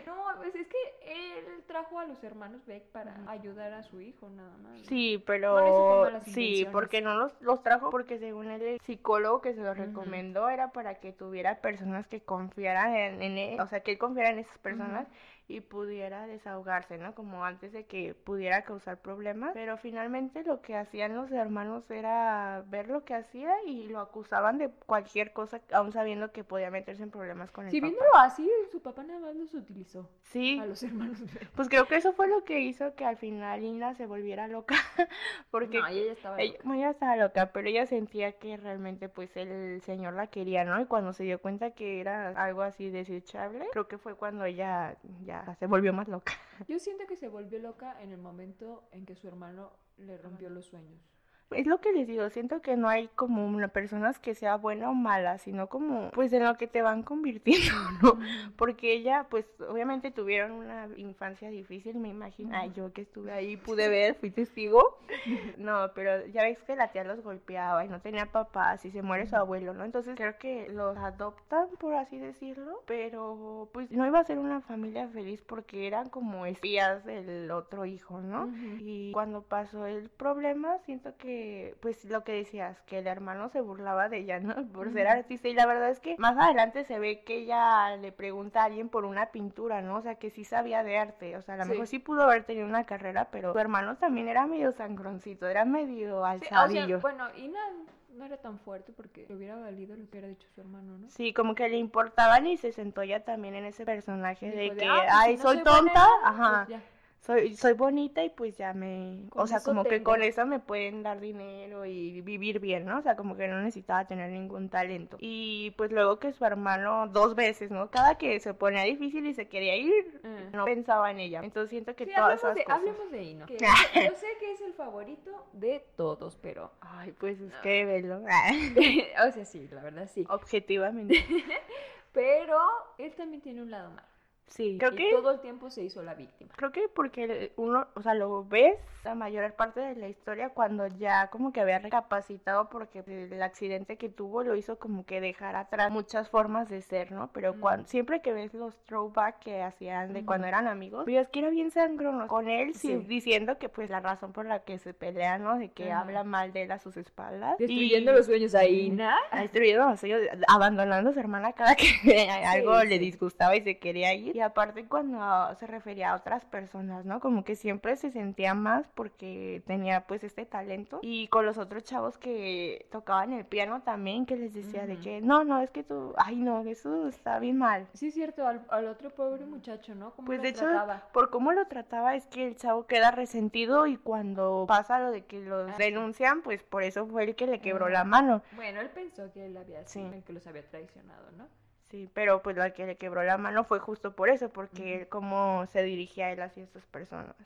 no, 0.07 0.25
pues 0.39 0.55
es 0.55 0.67
que 0.67 0.79
él 1.05 1.63
trajo 1.67 1.99
a 1.99 2.07
los 2.07 2.23
hermanos 2.25 2.65
Beck 2.67 2.85
para 2.85 3.15
ayudar 3.27 3.75
a 3.75 3.83
su 3.83 4.01
hijo, 4.01 4.29
nada 4.31 4.57
más. 4.59 4.81
Sí, 4.87 5.19
No 5.19 5.25
pero 5.27 6.21
sí, 6.25 6.67
porque 6.73 7.03
no 7.03 7.15
los, 7.15 7.41
los 7.43 7.63
trajo 7.63 7.91
porque 7.91 8.19
según 8.19 8.51
él, 8.51 8.63
el 8.63 8.81
psicólogo 8.81 9.41
que 9.43 9.55
se 9.55 9.61
los 9.61 9.77
recomendó 9.77 10.49
era 10.49 10.73
para 10.73 10.95
que 11.01 11.13
tuviera 11.13 11.61
personas 11.61 12.07
que 12.07 12.23
confiaran 12.23 12.95
en, 12.97 13.23
en 13.23 13.39
él, 13.39 13.61
o 13.61 13.67
sea, 13.67 13.81
que 13.81 13.93
él 13.93 13.99
confiara 13.99 14.31
en 14.31 14.39
esas 14.39 14.59
personas 14.59 15.07
y 15.53 15.61
pudiera 15.61 16.27
desahogarse, 16.27 16.99
¿no? 16.99 17.15
Como 17.15 17.45
antes 17.45 17.73
de 17.73 17.85
que 17.87 18.15
pudiera 18.15 18.63
causar 18.65 19.01
problemas, 19.01 19.53
pero 19.55 19.77
finalmente 19.77 20.43
lo 20.45 20.61
que 20.63 20.77
hacían 20.77 21.15
los 21.15 21.31
hermanos 21.33 21.91
era 21.91 22.65
ver 22.69 22.89
lo 22.89 23.05
que 23.05 23.15
hacía 23.15 23.53
y 23.67 23.89
lo 23.89 24.01
acusaban 24.01 24.59
de 24.59 24.71
cualquier 24.87 25.33
cosa, 25.33 25.61
aún 25.73 25.93
sabiendo 25.93 26.33
que 26.33 26.45
podía 26.45 26.71
meterse 26.71 27.03
en 27.03 27.11
problemas 27.11 27.51
con 27.51 27.67
el 27.67 27.71
Si 27.71 27.81
papá. 27.81 27.87
viéndolo 27.89 28.17
así, 28.17 28.51
su 28.71 28.81
papá 28.83 29.03
nada 29.05 29.21
más 29.21 29.35
los 29.37 29.55
utilizó 29.55 30.09
Sí, 30.23 30.59
a 30.61 30.67
los 30.67 30.83
hermanos 30.83 31.19
pues 31.55 31.69
creo 31.69 31.87
que 31.87 31.97
eso 31.97 32.13
fue 32.13 32.29
lo 32.29 32.45
que 32.45 32.61
hizo 32.61 32.95
que 32.95 33.05
al 33.05 33.17
final 33.17 33.63
Ina 33.63 33.95
se 33.95 34.07
volviera 34.07 34.49
loca, 34.49 34.75
porque 35.51 35.81
No, 35.81 35.87
ella 35.87 36.13
estaba 36.13 36.37
ella, 36.39 36.53
loca. 36.53 36.65
bueno, 36.65 36.83
ella 36.83 36.91
estaba 36.91 37.17
loca, 37.17 37.53
pero 37.53 37.69
ella 37.69 37.87
sentía 37.87 38.33
que 38.39 38.57
realmente 38.57 39.09
pues 39.09 39.37
el 39.37 39.81
señor 39.83 40.15
la 40.15 40.29
quería, 40.29 40.65
¿no? 40.65 40.81
Y 40.81 40.87
cuando 40.87 41.13
se 41.13 41.25
dio 41.25 41.41
cuenta 41.41 41.73
que 41.73 42.01
era 42.01 42.31
algo 42.31 42.63
así 42.63 42.91
desechable, 42.91 43.67
creo 43.73 43.89
que 43.89 43.99
fue 43.99 44.15
cuando 44.17 44.45
ella 44.45 44.97
ya 45.25 45.42
se 45.59 45.67
volvió 45.67 45.93
más 45.93 46.09
loca. 46.09 46.33
Yo 46.69 46.79
siento 46.79 47.07
que 47.07 47.17
se 47.17 47.29
volvió 47.29 47.59
loca 47.59 48.01
en 48.01 48.13
el 48.13 48.19
momento 48.19 48.85
en 48.93 49.05
que 49.05 49.15
su 49.15 49.29
hermano 49.29 49.73
le 49.99 50.17
rompió 50.19 50.51
los 50.51 50.67
sueños. 50.67 51.12
Es 51.55 51.67
lo 51.67 51.81
que 51.81 51.93
les 51.93 52.07
digo, 52.07 52.29
siento 52.31 52.61
que 52.63 52.77
no 52.77 52.89
hay 52.89 53.09
como 53.15 53.47
una 53.47 53.69
persona 53.69 54.13
que 54.21 54.35
sea 54.35 54.57
buena 54.57 54.91
o 54.91 54.95
mala, 54.95 55.39
sino 55.39 55.69
como 55.69 56.11
pues 56.11 56.33
en 56.33 56.45
lo 56.45 56.57
que 56.57 56.67
te 56.67 56.83
van 56.83 57.03
convirtiendo, 57.03 57.73
¿no? 58.03 58.19
Porque 58.57 58.93
ella, 58.93 59.27
pues 59.31 59.47
obviamente 59.69 60.11
tuvieron 60.11 60.53
una 60.53 60.89
infancia 60.97 61.51
difícil, 61.51 61.97
me 61.97 62.09
imagino. 62.09 62.51
Ay, 62.55 62.73
yo 62.75 62.93
que 62.93 63.03
estuve 63.03 63.33
ahí, 63.33 63.57
pude 63.57 63.89
ver, 63.89 64.15
fui 64.15 64.31
testigo. 64.31 64.99
No, 65.59 65.93
pero 65.95 66.27
ya 66.27 66.43
ves 66.43 66.59
que 66.63 66.75
la 66.75 66.91
tía 66.91 67.05
los 67.05 67.21
golpeaba 67.21 67.85
y 67.85 67.89
no 67.89 68.01
tenía 68.01 68.27
papás 68.27 68.85
y 68.85 68.91
se 68.91 69.03
muere 69.03 69.27
su 69.27 69.37
abuelo, 69.37 69.75
¿no? 69.75 69.85
Entonces 69.85 70.15
creo 70.17 70.37
que 70.39 70.69
los 70.69 70.97
adoptan, 70.97 71.69
por 71.79 71.95
así 71.95 72.19
decirlo, 72.19 72.83
pero 72.87 73.69
pues 73.73 73.91
no 73.91 74.07
iba 74.07 74.19
a 74.19 74.25
ser 74.25 74.39
una 74.39 74.61
familia 74.61 75.09
feliz 75.09 75.43
porque 75.43 75.87
eran 75.87 76.09
como 76.09 76.47
espías 76.47 77.05
del 77.05 77.51
otro 77.51 77.85
hijo, 77.85 78.21
¿no? 78.21 78.53
Y 78.81 79.13
cuando 79.13 79.43
pasó 79.43 79.87
el 79.87 80.09
problema, 80.11 80.79
siento 80.81 81.17
que 81.17 81.42
que, 81.43 81.77
pues 81.81 82.05
lo 82.05 82.23
que 82.23 82.33
decías, 82.33 82.81
que 82.83 82.99
el 82.99 83.07
hermano 83.07 83.49
se 83.49 83.61
burlaba 83.61 84.09
de 84.09 84.19
ella, 84.19 84.39
¿no? 84.39 84.55
Por 84.73 84.93
ser 84.93 85.09
artista. 85.09 85.49
Y 85.49 85.55
la 85.55 85.67
verdad 85.67 85.91
es 85.91 85.99
que 85.99 86.17
más 86.19 86.37
adelante 86.39 86.85
se 86.85 86.99
ve 86.99 87.23
que 87.25 87.39
ella 87.39 87.97
le 87.97 88.13
pregunta 88.13 88.63
a 88.63 88.67
alguien 88.67 88.89
por 88.89 89.05
una 89.05 89.27
pintura, 89.33 89.83
¿no? 89.83 89.97
O 89.97 90.03
sea, 90.03 90.15
que 90.17 90.31
sí 90.31 90.45
sabía 90.45 90.85
de 90.85 90.99
arte. 90.99 91.37
O 91.37 91.43
sea, 91.43 91.55
a 91.55 91.59
lo 91.59 91.67
mejor 91.67 91.87
sí 91.87 91.99
pudo 91.99 92.23
haber 92.23 92.45
tenido 92.45 92.67
una 92.67 92.85
carrera, 92.85 93.29
pero 93.33 93.53
su 93.53 93.59
hermano 93.59 93.97
también 93.97 94.29
era 94.29 94.47
medio 94.47 94.73
sangroncito, 94.73 95.49
era 95.49 95.65
medio 95.65 96.25
alzadillo. 96.25 97.01
bueno, 97.01 97.27
y 97.37 97.49
no 97.49 98.25
era 98.25 98.37
tan 98.37 98.59
fuerte 98.59 98.93
porque 98.93 99.27
le 99.29 99.35
hubiera 99.35 99.57
valido 99.57 99.97
lo 99.97 100.05
que 100.05 100.11
hubiera 100.11 100.29
dicho 100.29 100.47
su 100.55 100.61
hermano, 100.61 100.99
¿no? 100.99 101.11
Sí, 101.11 101.33
como 101.33 101.55
que 101.55 101.69
le 101.69 101.79
importaban 101.79 102.47
y 102.47 102.57
se 102.57 102.71
sentó 102.71 103.03
ya 103.03 103.25
también 103.25 103.55
en 103.55 103.65
ese 103.65 103.85
personaje 103.85 104.51
de, 104.51 104.77
que, 104.77 104.87
ah, 104.87 104.99
pues 104.99 105.11
ay, 105.13 105.39
soy 105.39 105.63
tonta, 105.63 106.07
ajá. 106.23 106.67
Pues 106.69 106.81
soy, 107.23 107.55
soy 107.57 107.75
bonita 107.75 108.25
y 108.25 108.31
pues 108.31 108.57
ya 108.57 108.73
me, 108.73 109.29
o 109.35 109.47
sea, 109.47 109.61
como 109.61 109.85
que 109.85 110.03
con 110.03 110.23
eso 110.23 110.45
me 110.45 110.59
pueden 110.59 111.05
dar 111.05 111.21
dinero 111.21 111.87
y 111.87 112.21
vivir 112.21 112.59
bien, 112.59 112.85
¿no? 112.85 112.99
O 112.99 113.03
sea, 113.03 113.15
como 113.15 113.37
que 113.37 113.47
no 113.47 113.61
necesitaba 113.61 114.07
tener 114.07 114.31
ningún 114.33 114.69
talento. 114.69 115.19
Y 115.21 115.71
pues 115.77 115.93
luego 115.93 116.19
que 116.19 116.33
su 116.33 116.45
hermano 116.45 117.07
dos 117.07 117.37
veces, 117.37 117.71
¿no? 117.71 117.91
Cada 117.91 118.17
que 118.17 118.41
se 118.41 118.55
ponía 118.55 118.83
difícil 118.83 119.25
y 119.27 119.35
se 119.35 119.47
quería 119.47 119.77
ir, 119.77 120.21
mm. 120.25 120.57
no 120.57 120.65
pensaba 120.65 121.13
en 121.13 121.21
ella. 121.21 121.41
Entonces 121.45 121.71
siento 121.71 121.95
que 121.95 122.07
todas 122.07 122.41
esas 122.41 122.57
de, 122.57 122.65
cosas... 122.65 122.81
Hablemos 122.81 123.13
de 123.13 123.23
Ino. 123.23 123.47
yo 123.49 123.57
sé 123.57 124.27
que 124.41 124.53
es 124.53 124.61
el 124.61 124.75
favorito 124.75 125.47
de 125.53 125.85
todos, 125.95 126.37
pero... 126.43 126.73
Ay, 126.81 127.13
pues 127.13 127.41
es 127.41 127.55
que 127.63 127.85
velo. 127.85 128.17
o 129.29 129.33
sea, 129.33 129.45
sí, 129.45 129.69
la 129.71 129.81
verdad 129.83 130.11
sí. 130.13 130.27
Objetivamente. 130.29 131.25
pero 132.13 132.59
él 132.99 133.15
también 133.15 133.41
tiene 133.43 133.63
un 133.63 133.71
lado 133.71 133.91
malo. 133.91 134.12
Sí, 134.49 134.77
creo 134.79 134.95
que 134.95 135.11
todo 135.11 135.33
el 135.33 135.41
tiempo 135.41 135.71
se 135.71 135.83
hizo 135.83 136.03
la 136.03 136.15
víctima. 136.15 136.53
Creo 136.57 136.73
que 136.73 136.89
porque 136.95 137.53
uno, 137.57 137.87
o 137.95 138.03
sea, 138.03 138.15
lo 138.15 138.45
ves 138.45 138.77
la 139.03 139.15
mayor 139.15 139.53
parte 139.55 139.81
de 139.81 139.97
la 139.97 140.09
historia 140.09 140.51
cuando 140.51 140.87
ya 140.87 141.29
como 141.31 141.53
que 141.53 141.61
había 141.61 141.79
recapacitado 141.79 142.69
porque 142.69 143.03
el 143.07 143.43
accidente 143.43 143.97
que 143.97 144.09
tuvo 144.09 144.43
lo 144.43 144.55
hizo 144.55 144.79
como 144.79 145.07
que 145.07 145.21
dejar 145.21 145.57
atrás 145.57 145.91
muchas 145.91 146.29
formas 146.29 146.69
de 146.69 146.83
ser, 146.83 147.13
¿no? 147.13 147.31
Pero 147.33 147.59
cuando, 147.61 147.89
siempre 147.89 148.21
que 148.21 148.33
ves 148.33 148.53
los 148.53 148.77
throwback 148.85 149.39
que 149.39 149.63
hacían 149.63 150.13
de 150.13 150.25
cuando 150.25 150.47
eran 150.47 150.69
amigos, 150.69 151.07
es 151.09 151.29
que 151.29 151.39
era 151.41 151.51
bien 151.51 151.71
sangrón 151.71 152.29
con 152.29 152.49
él, 152.49 152.75
sí. 152.75 152.97
diciendo 153.09 153.59
que 153.59 153.69
pues 153.69 153.91
la 153.91 154.01
razón 154.01 154.33
por 154.33 154.47
la 154.47 154.61
que 154.61 154.79
se 154.79 154.93
pelean, 154.93 155.43
¿no? 155.43 155.59
De 155.59 155.71
que 155.71 155.93
habla 155.93 156.25
mal 156.25 156.53
de 156.53 156.63
él 156.63 156.73
a 156.73 156.79
sus 156.79 156.97
espaldas. 156.97 157.57
Destruyendo 157.59 158.13
los 158.13 158.27
sueños 158.27 158.55
ahí, 158.55 158.91
¿no? 158.91 159.11
Destruyendo 159.33 159.89
los 159.89 160.01
sueños, 160.01 160.21
abandonando 160.47 161.11
a 161.11 161.13
su 161.13 161.21
hermana 161.21 161.53
cada 161.53 161.75
que 161.75 161.87
algo 162.47 162.83
le 162.85 162.99
disgustaba 162.99 163.57
y 163.57 163.63
se 163.63 163.79
quería 163.79 164.15
ir. 164.15 164.32
Y 164.33 164.41
aparte 164.41 164.87
cuando 164.87 165.55
se 165.57 165.67
refería 165.67 166.13
a 166.13 166.17
otras 166.17 166.45
personas, 166.45 167.05
¿no? 167.05 167.21
Como 167.21 167.45
que 167.45 167.57
siempre 167.57 167.97
se 167.97 168.11
sentía 168.11 168.55
más 168.55 168.87
porque 168.95 169.63
tenía 169.67 170.07
pues 170.07 170.25
este 170.25 170.47
talento. 170.47 171.01
Y 171.03 171.29
con 171.29 171.45
los 171.45 171.59
otros 171.59 171.85
chavos 171.85 172.19
que 172.19 172.87
tocaban 172.91 173.33
el 173.33 173.45
piano 173.45 173.83
también, 173.83 174.27
que 174.27 174.37
les 174.37 174.55
decía 174.55 174.87
de 174.87 174.99
que, 174.99 175.21
no, 175.21 175.45
no, 175.45 175.61
es 175.61 175.71
que 175.71 175.83
tú, 175.83 176.15
ay 176.17 176.37
no, 176.37 176.61
eso 176.63 177.09
está 177.09 177.39
bien 177.39 177.59
mal. 177.59 177.87
Sí, 177.95 178.09
es 178.09 178.15
cierto, 178.15 178.47
al, 178.47 178.87
otro 178.87 179.11
pobre 179.11 179.45
muchacho, 179.45 179.95
¿no? 179.95 180.13
pues 180.25 180.41
de 180.43 180.49
hecho, 180.49 180.67
por 181.13 181.31
cómo 181.31 181.53
lo 181.53 181.67
trataba 181.67 182.15
es 182.15 182.27
que 182.27 182.47
el 182.47 182.57
chavo 182.57 182.87
queda 182.87 183.11
resentido 183.11 183.87
y 183.87 183.97
cuando 183.97 184.65
pasa 184.67 184.99
lo 184.99 185.11
de 185.11 185.25
que 185.25 185.41
los 185.41 185.71
ah, 185.71 185.75
denuncian, 185.79 186.43
pues 186.43 186.63
por 186.63 186.83
eso 186.83 187.07
fue 187.07 187.25
el 187.25 187.35
que 187.35 187.47
le 187.47 187.61
quebró 187.61 187.89
la 187.89 188.05
mano. 188.05 188.43
Bueno, 188.57 188.81
él 188.81 188.91
pensó 188.91 189.31
que 189.33 189.47
él 189.47 189.57
había 189.57 189.87
sido 189.87 190.13
el 190.13 190.23
que 190.23 190.33
los 190.33 190.47
había 190.47 190.63
traicionado, 190.63 191.31
¿no? 191.33 191.49
Sí, 191.93 192.09
pero 192.15 192.41
pues 192.43 192.57
la 192.57 192.73
que 192.73 192.87
le 192.87 192.97
quebró 192.97 193.23
la 193.23 193.37
mano 193.37 193.65
fue 193.65 193.79
justo 193.79 194.17
por 194.17 194.31
eso, 194.31 194.49
porque 194.49 195.09
cómo 195.11 195.67
se 195.67 195.83
dirigía 195.83 196.33
él 196.33 196.41
hacia 196.41 196.65
estas 196.65 196.87
personas. 196.87 197.37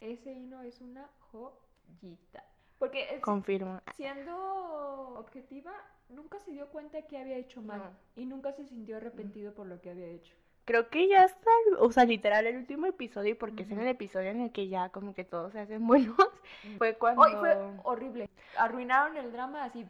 Ese 0.00 0.32
hino 0.32 0.62
es 0.62 0.80
una 0.80 1.08
joyita. 1.32 2.44
Porque 2.78 3.20
Confirmo. 3.20 3.80
siendo 3.96 5.18
objetiva, 5.18 5.72
nunca 6.08 6.38
se 6.38 6.52
dio 6.52 6.68
cuenta 6.68 7.02
que 7.02 7.18
había 7.18 7.36
hecho 7.36 7.62
mal 7.62 7.82
y 8.14 8.26
nunca 8.26 8.52
se 8.52 8.64
sintió 8.64 8.98
arrepentido 8.98 9.52
por 9.54 9.66
lo 9.66 9.80
que 9.80 9.90
había 9.90 10.06
hecho. 10.06 10.36
Creo 10.66 10.88
que 10.88 11.08
ya 11.08 11.24
está, 11.24 11.50
o 11.80 11.90
sea, 11.90 12.04
literal 12.04 12.46
el 12.46 12.58
último 12.58 12.86
episodio, 12.86 13.36
porque 13.36 13.64
es 13.64 13.70
en 13.72 13.80
el 13.80 13.88
episodio 13.88 14.30
en 14.30 14.40
el 14.40 14.52
que 14.52 14.68
ya 14.68 14.90
como 14.90 15.14
que 15.14 15.24
todos 15.24 15.52
se 15.52 15.58
hacen 15.58 15.84
buenos, 15.84 16.16
fue 16.78 16.94
cuando... 16.94 17.40
fue 17.40 17.56
horrible. 17.82 18.30
Arruinaron 18.56 19.16
el 19.16 19.32
drama 19.32 19.64
así 19.64 19.84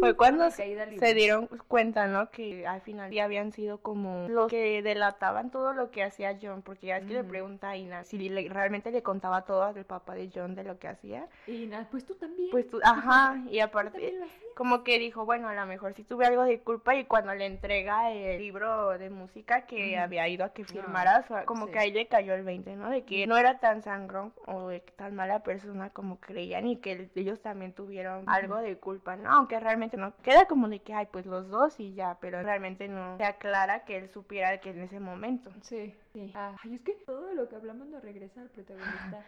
fue 0.00 0.14
cuando 0.14 0.50
se, 0.50 1.14
dieron 1.14 1.48
cuenta, 1.68 2.06
¿no? 2.06 2.30
Que 2.30 2.66
al 2.66 2.80
final 2.80 3.10
ya 3.10 3.24
habían 3.24 3.52
sido 3.52 3.78
como 3.78 4.28
los 4.28 4.48
que 4.48 4.82
delataban 4.82 5.50
todo 5.50 5.72
lo 5.72 5.90
que 5.90 6.02
hacía 6.02 6.38
John, 6.40 6.62
porque 6.62 6.88
ya 6.88 6.98
es 6.98 7.06
que 7.06 7.14
le 7.14 7.24
pregunta 7.24 7.70
a 7.70 7.76
Ina 7.76 8.04
si 8.04 8.28
realmente 8.48 8.90
le 8.90 9.02
contaba 9.02 9.44
todo 9.44 9.62
al 9.62 9.84
papá 9.84 10.14
de 10.14 10.30
John 10.32 10.54
de 10.54 10.64
lo 10.64 10.78
que 10.78 10.88
hacía. 10.88 11.26
Y 11.46 11.64
Ina, 11.64 11.88
pues 11.90 12.04
tú 12.04 12.14
también. 12.14 12.50
Pues 12.50 12.68
tú, 12.68 12.78
ajá, 12.82 13.42
y 13.50 13.58
aparte 13.60 14.18
como 14.58 14.82
que 14.82 14.98
dijo, 14.98 15.24
bueno, 15.24 15.48
a 15.48 15.54
lo 15.54 15.66
mejor 15.66 15.94
sí 15.94 16.02
tuve 16.02 16.26
algo 16.26 16.42
de 16.42 16.58
culpa 16.58 16.96
y 16.96 17.04
cuando 17.04 17.32
le 17.32 17.46
entrega 17.46 18.10
el 18.10 18.38
libro 18.38 18.98
de 18.98 19.08
música 19.08 19.66
que 19.66 19.96
había 19.96 20.26
ido 20.26 20.44
a 20.44 20.52
que 20.52 20.64
firmara, 20.64 21.24
como 21.44 21.68
que 21.68 21.78
ahí 21.78 21.92
le 21.92 22.08
cayó 22.08 22.34
el 22.34 22.42
20, 22.42 22.74
¿no? 22.74 22.90
De 22.90 23.04
que 23.04 23.28
no 23.28 23.36
era 23.36 23.60
tan 23.60 23.84
sangrón 23.84 24.32
o 24.46 24.66
de 24.66 24.80
tan 24.80 25.14
mala 25.14 25.44
persona 25.44 25.90
como 25.90 26.18
creían 26.18 26.66
y 26.66 26.78
que 26.78 27.08
ellos 27.14 27.40
también 27.40 27.72
tuvieron 27.72 28.24
algo 28.26 28.56
de 28.56 28.76
culpa, 28.78 29.14
¿no? 29.14 29.30
Aunque 29.30 29.60
realmente 29.60 29.96
no 29.96 30.12
queda 30.24 30.46
como 30.46 30.68
de 30.68 30.80
que, 30.80 30.92
hay 30.92 31.06
pues 31.06 31.24
los 31.24 31.48
dos 31.48 31.78
y 31.78 31.94
ya, 31.94 32.18
pero 32.20 32.42
realmente 32.42 32.88
no 32.88 33.16
se 33.16 33.22
aclara 33.22 33.84
que 33.84 33.96
él 33.96 34.10
supiera 34.10 34.58
que 34.58 34.70
en 34.70 34.80
ese 34.80 34.98
momento. 34.98 35.52
Sí, 35.62 35.94
sí. 36.12 36.32
Ay, 36.34 36.74
es 36.74 36.80
que 36.80 36.94
todo 37.06 37.32
lo 37.32 37.48
que 37.48 37.54
hablamos 37.54 37.86
nos 37.86 38.02
regresa 38.02 38.40
al 38.40 38.50
protagonista 38.50 39.24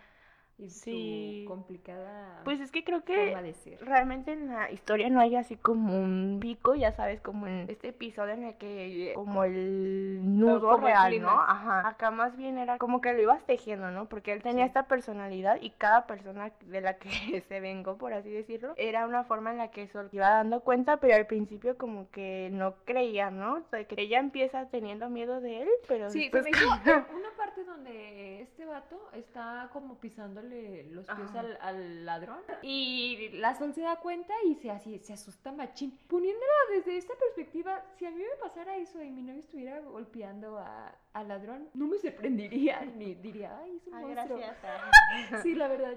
sí. 0.68 1.44
complicada 1.48 2.40
pues 2.44 2.60
es 2.60 2.70
que 2.70 2.84
creo 2.84 3.04
que 3.04 3.34
realmente 3.80 4.32
en 4.32 4.48
la 4.48 4.70
historia 4.70 5.08
no 5.08 5.20
hay 5.20 5.36
así 5.36 5.56
como 5.56 5.98
un 5.98 6.38
pico 6.40 6.74
ya 6.74 6.92
sabes 6.92 7.20
como 7.20 7.46
en 7.46 7.68
este 7.68 7.88
episodio 7.88 8.34
en 8.34 8.44
el 8.44 8.54
que 8.56 9.12
como 9.14 9.44
el 9.44 10.20
nudo 10.38 10.76
real 10.76 11.20
no 11.20 11.30
ajá. 11.30 11.88
Acá 11.88 12.10
más 12.10 12.36
bien 12.36 12.58
era 12.58 12.78
como 12.78 13.00
que 13.00 13.12
lo 13.12 13.22
ibas 13.22 13.44
tejiendo 13.44 13.90
no 13.90 14.06
porque 14.06 14.32
él 14.32 14.42
tenía 14.42 14.64
esta 14.64 14.84
personalidad 14.84 15.58
y 15.60 15.70
cada 15.70 16.06
persona 16.06 16.52
de 16.66 16.80
la 16.80 16.98
que 16.98 17.10
se 17.48 17.60
vengó 17.60 17.96
por 17.96 18.12
así 18.12 18.30
decirlo 18.30 18.74
era 18.76 19.06
una 19.06 19.24
forma 19.24 19.50
en 19.52 19.58
la 19.58 19.70
que 19.70 19.86
se 19.86 19.98
iba 20.12 20.30
dando 20.30 20.60
cuenta 20.60 20.98
pero 20.98 21.14
al 21.14 21.26
principio 21.26 21.78
como 21.78 22.10
que 22.10 22.50
no 22.52 22.74
creía 22.84 23.30
no 23.30 23.54
o 23.54 23.62
sea, 23.70 23.84
que 23.84 24.00
ella 24.00 24.18
empieza 24.18 24.66
teniendo 24.66 25.08
miedo 25.08 25.40
de 25.40 25.62
él 25.62 25.68
pero 25.88 26.10
sí 26.10 26.28
después... 26.28 26.46
una 26.86 27.30
parte 27.36 27.64
donde 27.64 28.42
este 28.42 28.64
vato 28.64 29.10
está 29.12 29.68
como 29.72 29.96
pisándole 29.96 30.49
los 30.90 31.06
pies 31.06 31.34
al, 31.60 32.04
ladrón. 32.04 32.40
Y 32.62 33.30
la 33.34 33.54
son 33.54 33.72
se 33.72 33.82
da 33.82 33.96
cuenta 33.96 34.34
y 34.46 34.54
se, 34.56 34.70
así, 34.70 34.98
se 34.98 35.12
asusta 35.12 35.52
machín. 35.52 35.98
Poniéndolo 36.08 36.52
desde 36.70 36.96
esta 36.96 37.14
perspectiva, 37.14 37.84
si 37.98 38.06
a 38.06 38.10
mí 38.10 38.18
me 38.18 38.36
pasara 38.40 38.76
eso 38.76 39.02
y 39.02 39.10
mi 39.10 39.22
novio 39.22 39.40
estuviera 39.40 39.80
golpeando 39.80 40.58
a, 40.58 40.94
al 41.12 41.28
ladrón, 41.28 41.68
no 41.74 41.86
me 41.86 41.98
sorprendería 41.98 42.80
ni 42.96 43.14
diría, 43.14 43.58
ay, 43.58 43.76
es 43.76 43.86
un 43.86 43.94
ay, 43.94 44.10
Gracias. 44.10 44.56
Sí, 45.42 45.54
la 45.54 45.68
verdad, 45.68 45.94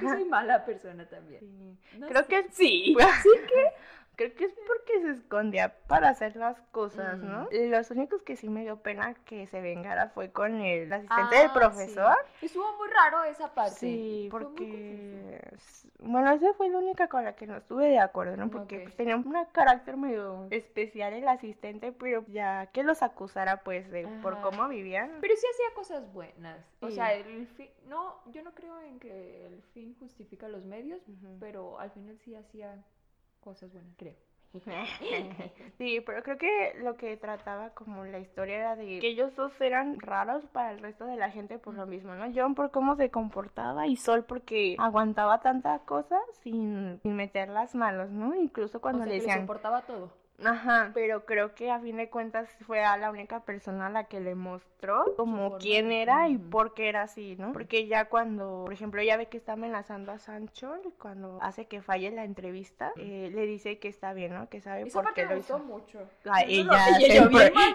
yo 0.00 0.08
soy 0.08 0.24
mala 0.24 0.64
persona 0.64 1.08
también. 1.08 1.78
creo 2.08 2.26
que 2.26 2.48
sí. 2.50 2.96
¿Sí 3.22 3.30
que? 3.48 3.66
Creo 4.20 4.34
que 4.34 4.44
es 4.44 4.54
porque 4.66 5.00
se 5.00 5.12
escondía 5.12 5.74
para 5.86 6.10
hacer 6.10 6.36
las 6.36 6.60
cosas, 6.72 7.16
¿no? 7.20 7.44
Mm. 7.44 7.70
Los 7.70 7.90
únicos 7.90 8.20
que 8.20 8.36
sí 8.36 8.50
me 8.50 8.60
dio 8.60 8.76
pena 8.82 9.14
que 9.24 9.46
se 9.46 9.62
vengara 9.62 10.10
fue 10.10 10.30
con 10.30 10.60
el 10.60 10.92
asistente 10.92 11.36
del 11.36 11.46
ah, 11.48 11.54
profesor. 11.54 12.16
Sí. 12.38 12.44
Estuvo 12.44 12.70
muy 12.76 12.88
raro 12.88 13.24
esa 13.24 13.54
parte. 13.54 13.76
Sí, 13.76 14.28
porque... 14.30 15.42
Bueno, 16.00 16.32
esa 16.32 16.52
fue 16.52 16.68
la 16.68 16.76
única 16.76 17.08
con 17.08 17.24
la 17.24 17.34
que 17.34 17.46
no 17.46 17.56
estuve 17.56 17.88
de 17.88 17.98
acuerdo, 17.98 18.36
¿no? 18.36 18.50
Porque 18.50 18.80
pues, 18.80 18.94
tenía 18.94 19.16
un 19.16 19.34
carácter 19.52 19.96
medio 19.96 20.48
especial 20.50 21.14
el 21.14 21.26
asistente, 21.26 21.90
pero 21.90 22.22
ya 22.28 22.66
que 22.66 22.82
los 22.82 23.02
acusara, 23.02 23.62
pues, 23.62 23.90
de 23.90 24.06
por 24.20 24.42
cómo 24.42 24.68
vivían. 24.68 25.16
Pero 25.22 25.34
sí 25.34 25.46
hacía 25.50 25.74
cosas 25.74 26.12
buenas. 26.12 26.62
O 26.80 26.90
sea, 26.90 27.14
el 27.14 27.46
fin... 27.46 27.70
No, 27.86 28.20
yo 28.26 28.42
no 28.42 28.52
creo 28.52 28.78
en 28.82 29.00
que 29.00 29.46
el 29.46 29.62
fin 29.72 29.96
justifica 29.98 30.46
los 30.46 30.66
medios, 30.66 31.00
pero 31.38 31.80
al 31.80 31.90
final 31.90 32.18
sí 32.18 32.34
hacía 32.34 32.84
cosas 33.40 33.72
buenas, 33.72 33.94
creo. 33.96 34.14
sí, 35.78 36.00
pero 36.04 36.22
creo 36.24 36.36
que 36.36 36.74
lo 36.82 36.96
que 36.96 37.16
trataba 37.16 37.70
como 37.70 38.04
la 38.04 38.18
historia 38.18 38.56
era 38.56 38.76
de 38.76 38.98
que 38.98 39.08
ellos 39.08 39.34
dos 39.36 39.52
eran 39.60 40.00
raros 40.00 40.44
para 40.46 40.72
el 40.72 40.80
resto 40.80 41.04
de 41.06 41.16
la 41.16 41.30
gente 41.30 41.58
por 41.58 41.74
lo 41.74 41.86
mismo, 41.86 42.14
¿no? 42.16 42.24
John 42.34 42.56
por 42.56 42.72
cómo 42.72 42.96
se 42.96 43.10
comportaba 43.10 43.86
y 43.86 43.96
Sol 43.96 44.24
porque 44.24 44.74
aguantaba 44.78 45.40
tantas 45.40 45.82
cosas 45.82 46.20
sin, 46.42 46.98
sin 47.02 47.14
meter 47.14 47.48
las 47.48 47.76
manos, 47.76 48.10
¿no? 48.10 48.34
Incluso 48.34 48.80
cuando 48.80 49.04
le 49.04 49.14
decían... 49.14 49.42
soportaba 49.42 49.82
todo. 49.82 50.10
Ajá, 50.44 50.90
pero 50.94 51.24
creo 51.26 51.54
que 51.54 51.70
a 51.70 51.80
fin 51.80 51.96
de 51.96 52.08
cuentas 52.08 52.48
fue 52.66 52.82
a 52.82 52.96
la 52.96 53.10
única 53.10 53.40
persona 53.44 53.86
a 53.86 53.90
la 53.90 54.04
que 54.04 54.20
le 54.20 54.34
mostró 54.34 55.14
como 55.16 55.58
quién 55.58 55.92
era 55.92 56.28
y 56.28 56.38
por 56.38 56.74
qué 56.74 56.88
era 56.88 57.02
así, 57.02 57.36
¿no? 57.38 57.52
Porque 57.52 57.86
ya 57.86 58.06
cuando, 58.06 58.62
por 58.64 58.72
ejemplo, 58.72 59.00
ella 59.00 59.16
ve 59.16 59.26
que 59.26 59.36
está 59.36 59.52
amenazando 59.52 60.12
a 60.12 60.18
Sancho, 60.18 60.74
cuando 60.98 61.38
hace 61.42 61.66
que 61.66 61.82
falle 61.82 62.10
la 62.10 62.24
entrevista, 62.24 62.92
eh, 62.96 63.30
le 63.34 63.46
dice 63.46 63.78
que 63.78 63.88
está 63.88 64.12
bien, 64.12 64.34
¿no? 64.34 64.48
Que 64.48 64.60
sabe 64.60 64.86
por 64.86 65.12
qué 65.12 65.26
lo 65.26 65.36
hizo. 65.36 65.58
mucho. 65.58 66.08
ella, 66.46 66.86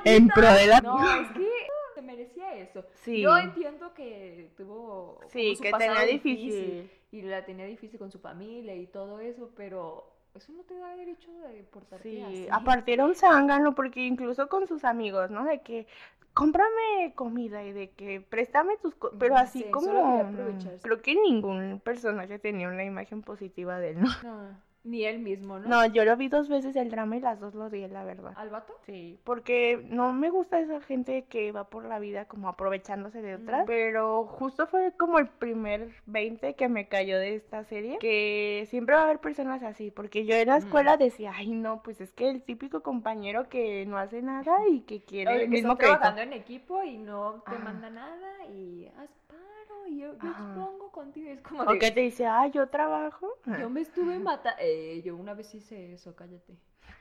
en, 0.05 0.27
pro, 0.29 0.51
de 0.51 0.67
la... 0.67 0.81
No, 0.81 1.21
es 1.21 1.29
que 1.31 1.47
se 1.93 2.01
merecía 2.01 2.55
eso. 2.55 2.83
Sí. 2.95 3.21
Yo 3.21 3.37
entiendo 3.37 3.93
que 3.93 4.51
tuvo 4.57 5.19
Sí, 5.27 5.55
su 5.55 5.63
que 5.63 5.71
tenía 5.71 6.01
difícil. 6.01 6.89
y 7.11 7.21
la 7.21 7.45
tenía 7.45 7.65
difícil 7.65 7.99
con 7.99 8.11
su 8.11 8.19
familia 8.19 8.75
y 8.75 8.87
todo 8.87 9.19
eso, 9.19 9.51
pero 9.55 10.14
eso 10.35 10.51
no 10.53 10.63
te 10.63 10.75
da 10.77 10.95
derecho 10.95 11.31
de 11.39 11.63
portarte 11.63 12.21
Sí, 12.21 12.21
así. 12.23 12.51
aparte 12.51 12.93
era 12.93 13.05
un 13.05 13.15
zángano 13.15 13.73
porque 13.73 14.05
incluso 14.05 14.47
con 14.49 14.67
sus 14.67 14.83
amigos, 14.83 15.31
¿no? 15.31 15.45
De 15.45 15.61
que 15.63 15.87
cómprame 16.33 17.13
comida 17.15 17.63
y 17.63 17.71
de 17.73 17.91
que 17.91 18.21
préstame 18.21 18.77
tus 18.77 18.93
cosas, 18.95 19.17
pero 19.19 19.37
Ujú, 19.37 19.37
así 19.37 19.63
sí, 19.63 19.65
como 19.65 20.25
mm, 20.25 20.67
creo 20.81 21.01
que 21.01 21.15
ningún 21.15 21.79
personaje 21.83 22.37
tenía 22.39 22.67
una 22.69 22.83
imagen 22.83 23.21
positiva 23.23 23.79
de 23.79 23.91
él, 23.91 24.01
¿no? 24.01 24.09
No, 24.21 24.61
ni 24.85 25.03
él 25.03 25.19
mismo, 25.19 25.59
¿no? 25.59 25.67
No, 25.67 25.85
yo 25.87 26.05
lo 26.05 26.15
vi 26.15 26.27
dos 26.29 26.47
veces 26.47 26.75
el 26.75 26.89
drama 26.89 27.17
y 27.17 27.19
las 27.19 27.39
dos 27.39 27.53
lo 27.55 27.65
odié, 27.65 27.87
la 27.87 28.03
verdad. 28.03 28.33
¿Al 28.37 28.49
vato? 28.49 28.73
Sí, 28.85 29.19
porque 29.23 29.83
no 29.89 30.13
me 30.13 30.29
gusta 30.29 30.59
esa 30.59 30.79
gente 30.79 31.25
que 31.25 31.51
va 31.51 31.65
por 31.69 31.85
la 31.85 31.99
vida 31.99 32.25
como 32.25 32.47
aprovechándose 32.49 33.21
de 33.21 33.35
otras, 33.35 33.65
pero 33.65 34.25
justo 34.25 34.67
fue 34.67 34.93
como 34.97 35.17
el 35.19 35.27
primer 35.27 35.89
20 36.05 36.53
que 36.53 36.69
me 36.69 36.87
cayó 36.87 37.17
de 37.19 37.35
esta 37.35 37.63
serie, 37.63 37.97
que 37.99 38.65
siempre 38.69 38.95
va 38.95 39.01
a 39.01 39.03
haber 39.05 39.19
personas 39.19 39.63
así, 39.63 39.91
porque 39.91 40.25
yo 40.25 40.35
en 40.35 40.47
la 40.49 40.55
Mm. 40.55 40.59
escuela 40.59 40.97
decía, 40.97 41.31
ay 41.35 41.49
no, 41.51 41.81
pues 41.83 41.99
es 41.99 42.11
que 42.13 42.29
el 42.29 42.43
típico 42.43 42.81
compañero 42.83 43.49
que 43.49 43.85
no 43.87 43.97
hace 43.97 44.21
nada 44.21 44.55
y 44.71 44.81
que 44.81 45.01
quiere 45.01 45.31
Oye, 45.33 45.43
el 45.45 45.49
que 45.49 45.55
mismo 45.55 45.71
estás 45.73 45.79
crédito. 45.79 45.99
trabajando 45.99 46.21
en 46.21 46.33
equipo 46.39 46.83
y 46.83 46.97
no 46.97 47.43
te 47.49 47.55
Ah. 47.55 47.59
manda 47.59 47.89
nada 47.89 48.45
y 48.53 48.85
haz 48.99 49.09
paro 49.27 49.87
y 49.87 49.97
yo, 49.99 50.13
yo 50.21 50.29
expongo 50.29 50.91
contigo. 50.91 51.31
Es 51.31 51.41
como 51.41 51.63
O 51.63 51.73
de, 51.73 51.79
que 51.79 51.91
te 51.91 52.01
dice, 52.01 52.25
ay, 52.27 52.51
yo 52.51 52.67
trabajo. 52.67 53.34
Yo 53.59 53.69
me 53.69 53.81
estuve 53.81 54.19
matando. 54.19 54.57
Eh, 54.61 55.01
yo 55.03 55.15
una 55.15 55.33
vez 55.33 55.53
hice 55.53 55.93
eso, 55.93 56.15
cállate. 56.15 56.55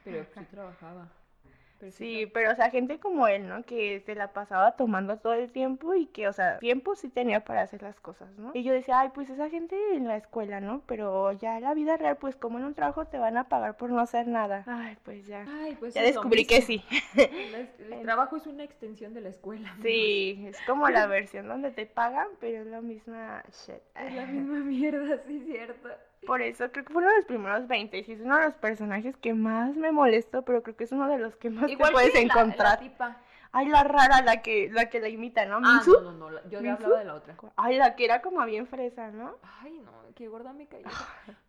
Pero 0.05 0.25
sí 0.25 0.41
trabajaba. 0.51 1.11
Pero 1.81 1.93
Sí, 1.93 2.27
pero 2.33 2.53
o 2.53 2.55
sea, 2.55 2.71
gente 2.71 2.99
como 2.99 3.27
él, 3.27 3.49
¿no? 3.49 3.65
Que 3.65 4.01
se 4.01 4.15
la 4.15 4.33
pasaba 4.33 4.73
tomando 4.77 5.19
todo 5.19 5.35
el 5.35 5.51
tiempo 5.51 5.95
y 5.95 6.07
que, 6.07 6.29
o 6.29 6.33
sea, 6.33 6.59
tiempo 6.59 6.95
sí 6.95 7.09
tenía 7.09 7.45
para 7.45 7.63
hacer 7.63 7.83
las 7.83 7.99
cosas, 8.01 8.31
¿no? 8.39 8.53
Y 8.55 8.63
yo 8.63 8.73
decía, 8.73 9.01
ay, 9.01 9.11
pues 9.13 9.29
esa 9.29 9.51
gente 9.51 9.77
en 9.95 10.07
la 10.07 10.17
escuela, 10.17 10.61
¿no? 10.61 10.83
Pero 10.87 11.33
ya 11.33 11.57
en 11.57 11.65
la 11.65 11.75
vida 11.75 11.97
real, 11.97 12.17
pues 12.17 12.37
como 12.37 12.59
en 12.59 12.65
un 12.65 12.75
trabajo 12.75 13.07
te 13.07 13.19
van 13.19 13.37
a 13.37 13.49
pagar 13.49 13.77
por 13.77 13.91
no 13.91 14.01
hacer 14.01 14.29
nada. 14.29 14.65
Ay, 14.67 14.97
pues 15.03 15.27
ya. 15.27 15.45
Ay, 15.49 15.77
pues 15.79 15.95
Ya 15.95 16.03
descubrí 16.03 16.47
que 16.47 16.63
sí. 16.63 16.85
El 17.17 18.03
trabajo 18.03 18.37
es 18.37 18.47
una 18.47 18.63
extensión 18.65 19.13
de 19.13 19.21
la 19.21 19.31
escuela. 19.31 19.75
Sí, 19.83 20.45
es 20.47 20.59
como 20.67 20.89
la 20.89 21.07
versión 21.07 21.49
donde 21.49 21.71
te 21.71 21.87
pagan, 21.87 22.29
pero 22.41 22.63
es 22.63 22.67
la 22.67 22.81
misma 22.81 23.43
shit. 23.51 23.83
Es 23.97 24.15
la 24.15 24.27
misma 24.27 24.61
mierda, 24.61 25.19
sí, 25.27 25.41
cierto. 25.45 25.89
Por 26.27 26.43
eso 26.43 26.71
creo 26.73 26.85
que 26.85 26.93
fue 26.93 27.03
uno 27.03 27.11
de 27.11 27.17
los 27.19 27.27
primeros 27.27 27.67
20 27.69 27.99
y 27.99 28.13
es 28.13 28.21
uno 28.21 28.37
de 28.39 28.45
los 28.45 28.55
personajes 28.55 29.17
que 29.17 29.35
más 29.35 29.77
me 29.77 29.93
molestó, 29.93 30.43
pero 30.43 30.63
creo 30.63 30.77
que 30.77 30.85
es 30.85 30.93
uno 30.93 31.09
de 31.09 31.19
los 31.19 31.37
que 31.37 31.51
más 31.51 31.71
Igual 31.71 31.91
te 31.91 31.93
puedes 31.95 32.15
la- 32.15 32.21
la 32.21 32.41
encontrar. 32.43 32.79
tipa. 32.79 33.21
Ay, 33.57 33.69
la 33.69 33.85
rara, 33.85 34.21
la 34.23 34.43
que, 34.43 34.69
la 34.73 34.91
que 34.91 34.99
la 34.99 35.09
imita, 35.09 35.47
¿no? 35.47 35.59
Ah, 35.63 35.81
no, 35.87 36.01
no, 36.01 36.13
no. 36.13 36.31
la- 36.31 36.43
Yo 36.49 36.61
le 36.61 36.71
hablaba 36.71 36.99
de 36.99 37.05
la 37.05 37.15
otra. 37.15 37.37
Ay, 37.57 37.77
la 37.77 37.95
que 37.95 38.05
era 38.05 38.21
como 38.21 38.45
bien 38.47 38.67
fresa, 38.67 39.13
¿no? 39.13 39.37
Ay, 39.61 39.79
no, 39.79 39.93
qué 40.17 40.27
gorda 40.27 40.53
me 40.53 40.67
caí. 40.67 40.83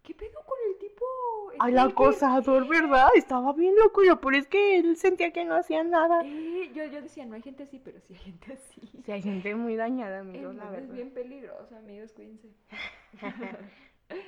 ¿Qué 0.04 0.14
pedo 0.14 0.40
con 0.46 0.56
el 0.70 0.78
tipo? 0.78 1.04
Ay, 1.60 1.72
la 1.72 1.82
stripper? 1.86 2.08
acosador, 2.08 2.68
¿verdad? 2.68 3.08
Estaba 3.16 3.54
bien 3.54 3.74
loco, 3.76 4.04
lo 4.04 4.22
peor 4.22 4.36
es 4.36 4.46
que 4.48 4.78
él 4.78 4.98
sentía 4.98 5.32
que 5.32 5.46
no 5.46 5.56
hacía 5.56 5.84
nada. 5.84 6.22
Eh, 6.24 6.70
yo, 6.76 6.84
yo 6.86 7.02
decía, 7.02 7.26
no 7.26 7.34
hay 7.36 7.42
gente 7.42 7.64
así, 7.64 7.80
pero 7.80 8.00
sí 8.02 8.14
hay 8.14 8.20
gente 8.20 8.54
así. 8.54 8.82
Sí, 9.04 9.12
hay 9.12 9.22
gente 9.24 9.56
muy 9.56 9.76
dañada, 9.76 10.20
El 10.20 10.28
amigos, 10.30 10.56
la 10.56 10.64
mundo 10.66 10.78
es 10.78 10.82
verdad. 10.84 10.94
bien 10.96 11.10
peligroso, 11.12 11.76
amigos, 11.76 12.12
cuídense. 12.14 12.50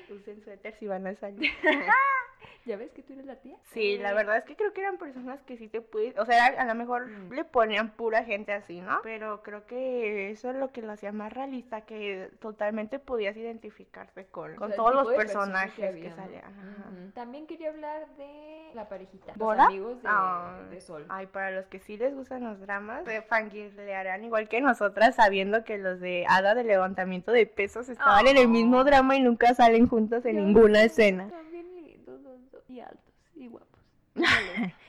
Usen 0.10 0.42
suéter 0.44 0.74
si 0.80 0.88
van 0.88 1.06
a 1.06 1.16
salir. 1.16 1.52
¿Ya 2.66 2.76
ves 2.76 2.92
que 2.92 3.02
tú 3.02 3.14
eres 3.14 3.26
la 3.26 3.36
tía? 3.38 3.56
Sí, 3.74 3.98
la 3.98 4.12
Eh, 4.12 4.14
verdad 4.14 4.38
es 4.38 4.44
que 4.44 4.56
creo 4.56 4.74
que 4.74 4.82
eran 4.82 4.98
personas 4.98 5.42
que 5.44 5.58
sí 5.58 5.68
te 5.68 5.80
pude, 5.82 6.14
o 6.20 6.26
sea, 6.26 6.48
a 6.48 6.66
lo 6.66 6.76
mejor 6.76 7.08
Mm. 7.08 7.32
le 7.34 7.46
ponían 7.46 7.92
pura 7.92 8.24
gente 8.26 8.52
así, 8.52 8.82
¿no? 8.82 9.00
Pero 9.04 9.42
creo 9.44 9.66
que 9.66 10.32
eso 10.32 10.50
es 10.50 10.56
lo 10.58 10.72
que 10.72 10.82
lo 10.82 10.92
hacía 10.92 11.12
más 11.12 11.32
realista, 11.32 11.82
que 11.82 12.30
totalmente 12.40 13.00
podías 13.00 13.38
identificarte 13.38 14.26
con, 14.26 14.54
o 14.54 14.56
con 14.58 14.68
sea, 14.70 14.78
todos 14.78 14.94
los 14.94 15.14
personajes 15.14 15.96
que, 15.96 16.12
salían. 16.12 17.12
También 17.14 17.48
quería 17.48 17.70
hablar 17.70 18.06
de 18.18 18.72
la 18.74 18.90
parejita. 18.90 19.34
¿Bora? 19.36 19.64
Los 19.64 19.68
amigos 19.68 20.04
de, 20.04 20.10
Ah. 20.12 20.62
de 20.70 20.82
Sol. 20.82 21.06
Ay, 21.10 21.28
para 21.28 21.52
los 21.52 21.66
que 21.68 21.80
sí 21.80 21.98
les 21.98 22.14
gustan 22.14 22.44
los 22.44 22.60
dramas, 22.60 23.06
se 23.06 23.22
fangirlearán 23.22 24.24
igual 24.26 24.48
que 24.50 24.62
nosotras, 24.62 25.16
sabiendo 25.16 25.64
que 25.64 25.78
los 25.78 26.00
de 26.00 26.26
Hada 26.28 26.54
de 26.56 26.64
levantamiento 26.64 27.32
de 27.32 27.46
pesos 27.46 27.90
estaban 27.90 28.28
en 28.28 28.38
el 28.38 28.48
mismo 28.48 28.80
Oh. 28.80 28.84
drama 28.84 29.16
y 29.16 29.22
nunca 29.22 29.54
salen 29.54 29.88
juntos 29.88 30.26
en 30.26 30.36
ninguna 30.36 30.84
escena. 30.84 31.24
Están 31.26 31.50
bien 31.52 31.76
lindos 31.76 32.22
los 32.22 32.52
dos. 32.52 32.64
Y 32.78 32.82
altos, 32.82 33.16
y 33.36 33.48
guapos. 33.48 33.80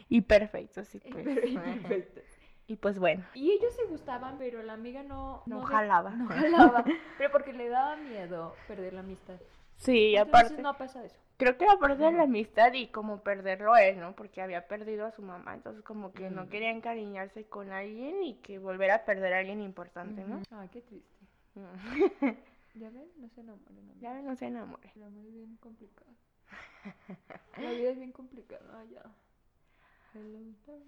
Y 0.09 0.21
perfectos, 0.35 0.89
sí, 0.89 1.01
Y 1.05 1.11
pues. 1.13 1.27
y 1.27 1.57
perfectos. 1.59 2.25
Y 2.67 2.77
pues 2.77 2.99
bueno, 2.99 3.25
Y 3.35 3.53
ellos 3.53 3.75
se 3.75 3.85
gustaban, 3.87 4.37
pero 4.37 4.63
la 4.63 4.75
amiga 4.75 5.03
no... 5.03 5.43
no 5.47 5.63
jalaba. 5.63 6.11
No 6.11 6.29
jalaba. 6.29 6.85
Pero 7.17 7.33
porque 7.33 7.55
le 7.55 7.71
daba 7.71 7.97
miedo 7.97 8.55
perder 8.67 8.93
la 8.93 9.01
amistad. 9.01 9.41
Sí, 9.77 10.15
Entonces 10.17 10.35
aparte, 10.51 10.63
no 10.63 10.77
pasa 10.77 11.03
eso. 11.05 11.17
creo 11.39 11.57
que 11.57 11.65
aparte 11.67 12.03
de 12.03 12.13
la 12.13 12.25
amistad 12.25 12.73
y 12.75 12.89
como 12.89 13.23
perderlo 13.23 13.75
él, 13.77 13.99
¿no? 14.01 14.15
Porque 14.15 14.43
había 14.43 14.67
perdido 14.69 15.07
a 15.07 15.13
su 15.13 15.23
mamá, 15.23 15.55
entonces 15.55 15.83
como 15.83 16.13
que 16.13 16.29
no 16.31 16.45
Mm. 16.45 16.49
quería 16.51 16.71
encariñarse 16.71 17.47
con 17.47 17.71
alguien 17.73 18.23
y 18.23 18.35
que 18.43 18.59
volver 18.59 18.91
a 18.91 19.05
perder 19.07 19.33
a 19.33 19.39
alguien 19.39 19.63
importante, 19.63 20.23
¿no? 20.25 20.37
Ujú. 20.37 20.45
Ay, 20.51 20.69
qué 20.69 20.83
triste. 20.83 21.17
¿Ya 22.75 22.91
ven? 22.91 23.09
No 23.17 23.29
se 23.31 23.41
enamoren. 23.41 23.99
ya 23.99 24.21
no 24.21 24.37
se 24.37 24.47
enamore. 24.47 24.91
El 24.95 25.03
amor 25.05 25.25
es 25.27 25.33
bien 25.33 25.57
complicado. 25.57 26.11
La 27.63 27.73
vida 27.73 27.91
es 27.91 27.99
bien 27.99 28.13
complicada, 28.13 28.85
ya. 28.85 29.03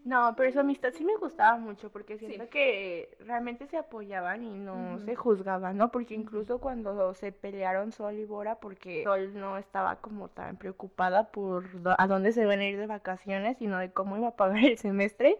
No, 0.05 0.35
pero 0.37 0.51
su 0.51 0.59
amistad 0.61 0.93
sí 0.93 1.05
me 1.05 1.17
gustaba 1.17 1.59
mucho 1.59 1.91
porque 1.91 2.19
Sí. 2.19 2.27
siento 2.27 2.49
que 2.49 3.17
realmente 3.21 3.67
se 3.67 3.77
apoyaban 3.77 4.43
y 4.43 4.59
no 4.59 4.99
se 4.99 5.15
juzgaban, 5.15 5.77
¿no? 5.77 5.91
Porque 5.93 6.15
incluso 6.15 6.59
cuando 6.59 7.15
se 7.15 7.31
pelearon 7.31 7.93
Sol 7.93 8.15
y 8.15 8.25
Bora, 8.25 8.57
porque 8.57 9.05
Sol 9.05 9.39
no 9.39 9.59
estaba 9.59 9.97
como 9.97 10.29
tan 10.29 10.57
preocupada 10.57 11.31
por 11.31 11.65
a 11.99 12.07
dónde 12.07 12.33
se 12.33 12.43
iban 12.43 12.61
a 12.61 12.67
ir 12.67 12.79
de 12.79 12.87
vacaciones, 12.87 13.59
sino 13.59 13.79
de 13.79 13.93
cómo 13.93 14.17
iba 14.17 14.29
a 14.29 14.37
pagar 14.37 14.65
el 14.65 14.79
semestre. 14.79 15.39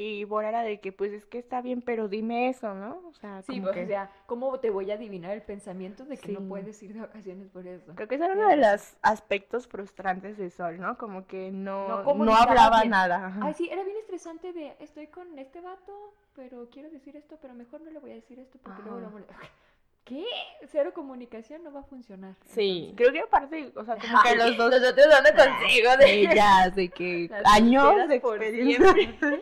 Y 0.00 0.22
Bora 0.22 0.50
era 0.50 0.62
de 0.62 0.78
que, 0.78 0.92
pues 0.92 1.12
es 1.12 1.24
que 1.26 1.38
está 1.38 1.60
bien, 1.60 1.82
pero 1.82 2.06
dime 2.06 2.48
eso, 2.48 2.72
¿no? 2.72 3.02
O 3.08 3.12
sea, 3.14 3.42
Sí, 3.42 3.54
como 3.54 3.62
pues, 3.64 3.74
que... 3.74 3.82
o 3.82 3.86
sea, 3.88 4.12
¿cómo 4.26 4.60
te 4.60 4.70
voy 4.70 4.88
a 4.92 4.94
adivinar 4.94 5.32
el 5.32 5.42
pensamiento 5.42 6.04
de 6.04 6.16
que 6.16 6.28
Sí. 6.28 6.32
no 6.34 6.48
puedes 6.48 6.80
ir 6.84 6.94
de 6.94 7.00
vacaciones 7.00 7.48
por 7.48 7.66
eso? 7.66 7.92
Creo 7.96 8.06
que 8.06 8.14
ese 8.14 8.24
era 8.26 8.34
uno 8.34 8.46
de 8.48 8.58
los 8.58 8.96
aspectos 9.02 9.66
frustrantes 9.66 10.38
de 10.38 10.50
Sol, 10.50 10.78
¿no? 10.78 10.96
Como 10.98 11.26
que 11.26 11.50
no, 11.50 12.04
No 12.14 12.36
hablaba 12.36 12.82
bien. 12.82 12.90
nada. 12.90 13.36
Ay, 13.42 13.54
sí, 13.54 13.68
era 13.72 13.82
bien 13.82 13.96
estresante 13.96 14.52
de 14.52 14.76
estoy 14.78 15.08
con 15.08 15.36
este 15.36 15.60
vato, 15.60 16.14
pero 16.36 16.68
quiero 16.70 16.90
decir 16.90 17.16
esto, 17.16 17.36
pero 17.42 17.54
mejor 17.54 17.80
no 17.80 17.90
le 17.90 17.98
voy 17.98 18.12
a 18.12 18.14
decir 18.14 18.38
esto 18.38 18.56
porque 18.62 18.80
luego 18.82 19.00
lo 19.00 19.10
molesta. 19.10 19.34
¿Qué? 20.04 20.24
Cero 20.68 20.92
comunicación 20.94 21.64
no 21.64 21.72
va 21.72 21.80
a 21.80 21.82
funcionar. 21.82 22.34
Sí, 22.46 22.88
entonces. 22.90 22.96
creo 22.96 23.12
que 23.12 23.20
aparte, 23.20 23.72
o 23.74 23.84
sea, 23.84 23.96
como 23.96 24.22
que 24.22 24.36
los 24.36 24.56
dos 24.56 24.70
Nosotros 24.70 25.06
dando 25.10 25.30
consejos 25.30 25.98
de 25.98 26.30
ya, 26.34 26.70
de 26.70 26.88
que 26.88 27.28
años 27.44 28.08
de 28.08 28.14
experiencia. 28.14 29.40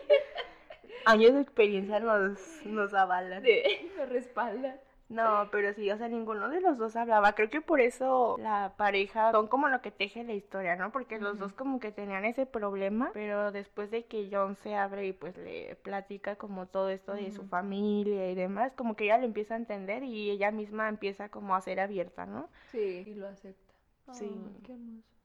Años 1.07 1.33
de 1.33 1.41
experiencia 1.41 1.99
nos, 1.99 2.39
nos 2.65 2.93
avalan. 2.93 3.43
de 3.43 3.89
me 3.97 4.05
respalda. 4.05 4.79
No, 5.09 5.47
pero 5.51 5.73
sí, 5.73 5.89
o 5.89 5.97
sea, 5.97 6.09
ninguno 6.09 6.49
de 6.49 6.59
los 6.59 6.77
dos 6.77 6.97
hablaba. 6.97 7.33
Creo 7.33 7.49
que 7.49 7.61
por 7.61 7.79
eso 7.79 8.35
la 8.39 8.73
pareja 8.75 9.31
son 9.31 9.47
como 9.47 9.69
lo 9.69 9.81
que 9.81 9.89
teje 9.89 10.25
la 10.25 10.33
historia, 10.33 10.75
¿no? 10.75 10.91
Porque 10.91 11.17
los 11.17 11.39
dos 11.39 11.53
como 11.53 11.79
que 11.79 11.93
tenían 11.93 12.25
ese 12.25 12.45
problema, 12.45 13.11
pero 13.13 13.53
después 13.53 13.89
de 13.89 14.05
que 14.05 14.27
John 14.29 14.57
se 14.57 14.75
abre 14.75 15.07
y 15.07 15.13
pues 15.13 15.37
le 15.37 15.77
platica 15.77 16.35
como 16.35 16.65
todo 16.65 16.89
esto 16.89 17.13
de 17.13 17.31
su 17.31 17.45
familia 17.45 18.29
y 18.29 18.35
demás, 18.35 18.73
como 18.73 18.97
que 18.97 19.05
ella 19.05 19.17
lo 19.17 19.25
empieza 19.25 19.53
a 19.53 19.57
entender 19.57 20.03
y 20.03 20.29
ella 20.29 20.51
misma 20.51 20.89
empieza 20.89 21.29
como 21.29 21.55
a 21.55 21.61
ser 21.61 21.79
abierta, 21.79 22.25
¿no? 22.25 22.49
Sí, 22.65 23.05
y 23.07 23.13
lo 23.13 23.27
acepta. 23.29 23.73
Sí. 24.11 24.25
Ay, 24.25 24.61
qué 24.63 24.73
hermoso. 24.73 25.16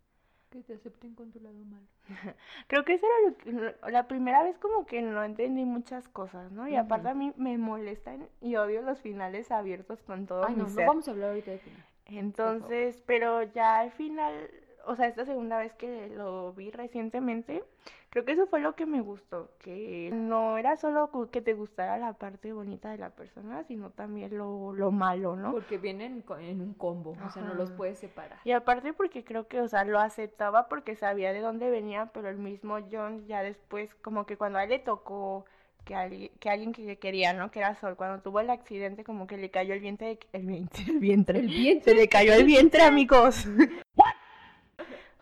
Que 0.53 0.62
te 0.62 0.75
acepten 0.75 1.15
con 1.15 1.33
tu 1.33 1.41
lado 1.41 1.59
malo. 1.65 1.87
Creo 2.69 2.85
que 2.85 2.93
esa 2.95 3.07
era 3.07 3.31
lo 3.31 3.37
que- 3.38 3.91
la 3.91 4.07
primera 4.07 4.43
vez 4.43 4.59
como 4.59 4.85
que 4.85 5.01
no 5.01 5.25
entendí 5.25 5.65
muchas 5.65 6.09
cosas, 6.09 6.53
¿no? 6.53 6.69
Y 6.69 6.77
aparte 6.77 7.09
a 7.09 7.15
mí 7.15 7.33
me 7.37 7.57
molestan 7.57 8.29
y 8.43 8.57
odio 8.57 8.83
los 8.83 9.01
finales 9.01 9.51
abiertos 9.51 10.03
con 10.03 10.27
todo 10.27 10.45
Ay, 10.45 10.53
mi 10.55 10.59
no, 10.59 10.65
no 10.65 10.71
ser. 10.71 10.87
vamos 10.87 11.09
a 11.09 11.12
hablar 11.12 11.31
ahorita 11.31 11.53
de 11.53 11.59
final. 11.59 11.85
Entonces, 12.05 13.03
pero 13.07 13.43
ya 13.45 13.79
al 13.81 13.93
final, 13.93 14.51
o 14.87 14.97
sea, 14.97 15.07
esta 15.07 15.25
segunda 15.25 15.59
vez 15.59 15.73
que 15.75 16.09
lo 16.09 16.53
vi 16.53 16.71
recientemente, 16.71 17.64
creo 18.11 18.25
que 18.25 18.33
eso 18.33 18.47
fue 18.47 18.61
lo 18.61 18.75
que 18.75 18.87
me 18.87 19.01
gustó, 19.01 19.51
que 19.59 20.11
no 20.12 20.59
era 20.59 20.77
solo 20.77 21.11
que 21.31 21.40
te 21.40 21.55
gustara 21.55 21.99
la 21.99 22.12
parte 22.14 22.53
bonita 22.53 22.90
de 22.90 22.99
la 22.99 23.11
persona, 23.11 23.64
sino 23.64 23.90
también 23.90 24.37
lo, 24.37 24.73
lo 24.73 24.90
malo, 24.90 25.37
¿no? 25.37 25.53
Porque 25.53 25.79
vienen 25.79 26.25
en 26.40 26.61
un 26.61 26.75
combo, 26.75 27.16
o 27.25 27.31
sea, 27.31 27.42
no 27.42 27.55
los 27.55 27.71
Ajá. 27.71 27.77
puedes 27.77 27.99
separar. 27.99 28.38
Y 28.45 28.53
aparte 28.53 28.92
porque 28.92 29.25
creo 29.25 29.49
que, 29.49 29.61
o 29.61 29.68
sea, 29.68 29.85
lo 29.85 29.99
aceptaba 29.99 30.68
porque 30.68 30.97
sabía 30.97 31.33
de 31.33 31.40
dónde 31.40 31.71
venía, 31.71 32.11
pero 32.12 32.29
el 32.29 32.38
mismo 32.38 32.79
John 32.90 33.27
ya 33.27 33.42
después, 33.42 33.95
como 33.97 34.27
que 34.27 34.37
cuando 34.37 34.59
a 34.59 34.64
él 34.64 34.71
le 34.71 34.79
tocó 34.79 35.47
que, 35.85 35.95
alguien 35.95 36.31
que 36.38 36.51
alguien 36.51 36.73
que 36.73 36.99
quería, 36.99 37.33
¿no? 37.33 37.51
Que 37.51 37.61
era 37.61 37.75
Sol, 37.77 37.97
cuando 37.97 38.23
tuvo 38.23 38.40
el 38.40 38.51
accidente, 38.51 39.05
como 39.05 39.27
que 39.27 39.37
le 39.37 39.51
cayó 39.51 39.75
el 39.75 39.81
vientre, 39.81 40.18
el 40.33 40.47
vientre, 40.47 40.85
el 40.87 40.99
vientre. 40.99 41.40
vientre. 41.40 41.92
Se 41.92 41.99
le 41.99 42.09
cayó 42.09 42.35
el 42.35 42.45
vientre, 42.45 42.83
amigos. 42.83 43.47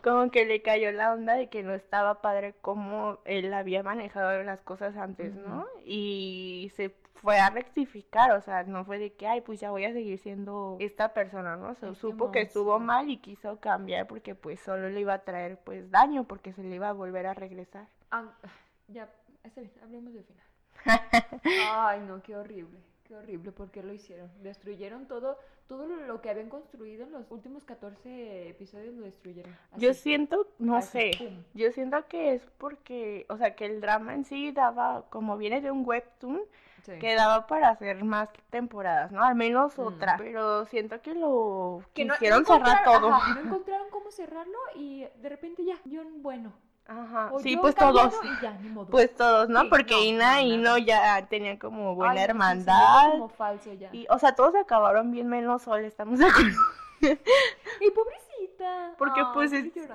como 0.01 0.31
que 0.31 0.45
le 0.45 0.61
cayó 0.61 0.91
la 0.91 1.13
onda 1.13 1.35
de 1.35 1.49
que 1.49 1.63
no 1.63 1.73
estaba 1.73 2.21
padre 2.21 2.53
como 2.61 3.19
él 3.25 3.53
había 3.53 3.83
manejado 3.83 4.43
las 4.43 4.61
cosas 4.61 4.95
antes, 4.97 5.33
¿no? 5.35 5.65
Y 5.85 6.71
se 6.75 6.93
fue 7.21 7.39
a 7.39 7.49
rectificar, 7.51 8.31
o 8.31 8.41
sea, 8.41 8.63
no 8.63 8.83
fue 8.83 8.97
de 8.97 9.13
que, 9.13 9.27
ay, 9.27 9.41
pues 9.41 9.59
ya 9.59 9.69
voy 9.69 9.85
a 9.85 9.93
seguir 9.93 10.17
siendo 10.17 10.77
esta 10.79 11.13
persona, 11.13 11.55
¿no? 11.55 11.75
Se 11.75 11.93
supo 11.93 12.31
que 12.31 12.41
estuvo 12.41 12.79
mal 12.79 13.09
y 13.09 13.17
quiso 13.17 13.59
cambiar 13.59 14.07
porque 14.07 14.33
pues 14.33 14.59
solo 14.59 14.89
le 14.89 14.99
iba 14.99 15.13
a 15.13 15.23
traer 15.23 15.59
pues 15.59 15.91
daño 15.91 16.23
porque 16.23 16.51
se 16.53 16.63
le 16.63 16.75
iba 16.75 16.89
a 16.89 16.93
volver 16.93 17.27
a 17.27 17.33
regresar. 17.33 17.87
Ah, 18.09 18.25
ya, 18.87 19.07
está 19.43 19.61
bien, 19.61 19.73
hablemos 19.83 20.13
del 20.13 20.23
final. 20.23 20.45
ay, 21.71 22.01
no, 22.01 22.23
qué 22.23 22.35
horrible, 22.35 22.79
qué 23.11 23.17
horrible, 23.17 23.51
¿por 23.51 23.69
qué 23.71 23.83
lo 23.83 23.91
hicieron? 23.91 24.31
Destruyeron 24.41 25.05
todo, 25.05 25.37
todo 25.67 25.85
lo 25.85 26.21
que 26.21 26.29
habían 26.29 26.47
construido 26.47 27.03
en 27.03 27.11
los 27.11 27.29
últimos 27.29 27.65
14 27.65 28.47
episodios 28.47 28.95
lo 28.95 29.03
destruyeron. 29.03 29.53
Yo 29.75 29.93
siento, 29.93 30.47
no 30.59 30.81
sé, 30.81 31.11
yo 31.53 31.71
siento 31.73 32.07
que 32.07 32.35
es 32.35 32.41
porque, 32.57 33.25
o 33.27 33.35
sea, 33.35 33.53
que 33.53 33.65
el 33.65 33.81
drama 33.81 34.13
en 34.13 34.23
sí 34.23 34.53
daba, 34.53 35.09
como 35.09 35.37
viene 35.37 35.59
de 35.59 35.71
un 35.71 35.85
webtoon, 35.85 36.39
quedaba 37.01 37.47
para 37.47 37.69
hacer 37.69 38.01
más 38.05 38.29
temporadas, 38.49 39.11
¿no? 39.11 39.21
Al 39.23 39.35
menos 39.35 39.77
mm. 39.77 39.81
otra. 39.81 40.15
Pero 40.17 40.65
siento 40.67 41.01
que 41.01 41.13
lo 41.13 41.83
que 41.93 42.07
quisieron 42.07 42.45
cerrar 42.45 42.85
todo. 42.85 43.09
no 43.09 43.41
encontraron 43.45 43.89
cómo 43.89 44.09
cerrarlo 44.09 44.57
y 44.75 45.05
de 45.21 45.29
repente 45.29 45.65
ya, 45.65 45.75
yo, 45.83 46.01
bueno. 46.19 46.53
Ajá, 46.87 47.31
sí, 47.41 47.55
pues 47.57 47.75
todos. 47.75 48.13
Pues 48.89 49.15
todos, 49.15 49.47
¿no? 49.49 49.69
Porque 49.69 49.97
Ina 50.03 50.41
y 50.41 50.57
No 50.57 50.77
ya 50.77 51.25
tenían 51.27 51.57
como 51.57 51.95
buena 51.95 52.21
hermandad. 52.21 53.11
como 53.11 53.29
falso 53.29 53.73
ya. 53.73 53.89
Y, 53.93 54.05
o 54.09 54.19
sea, 54.19 54.35
todos 54.35 54.55
acabaron 54.55 55.11
bien 55.11 55.27
menos 55.27 55.61
Sol, 55.61 55.85
estamos 55.85 56.19
de 56.19 56.25
acuerdo. 56.25 56.57
y 57.01 57.91
pobrecito 57.91 58.30
porque 58.97 59.21
pues 59.33 59.51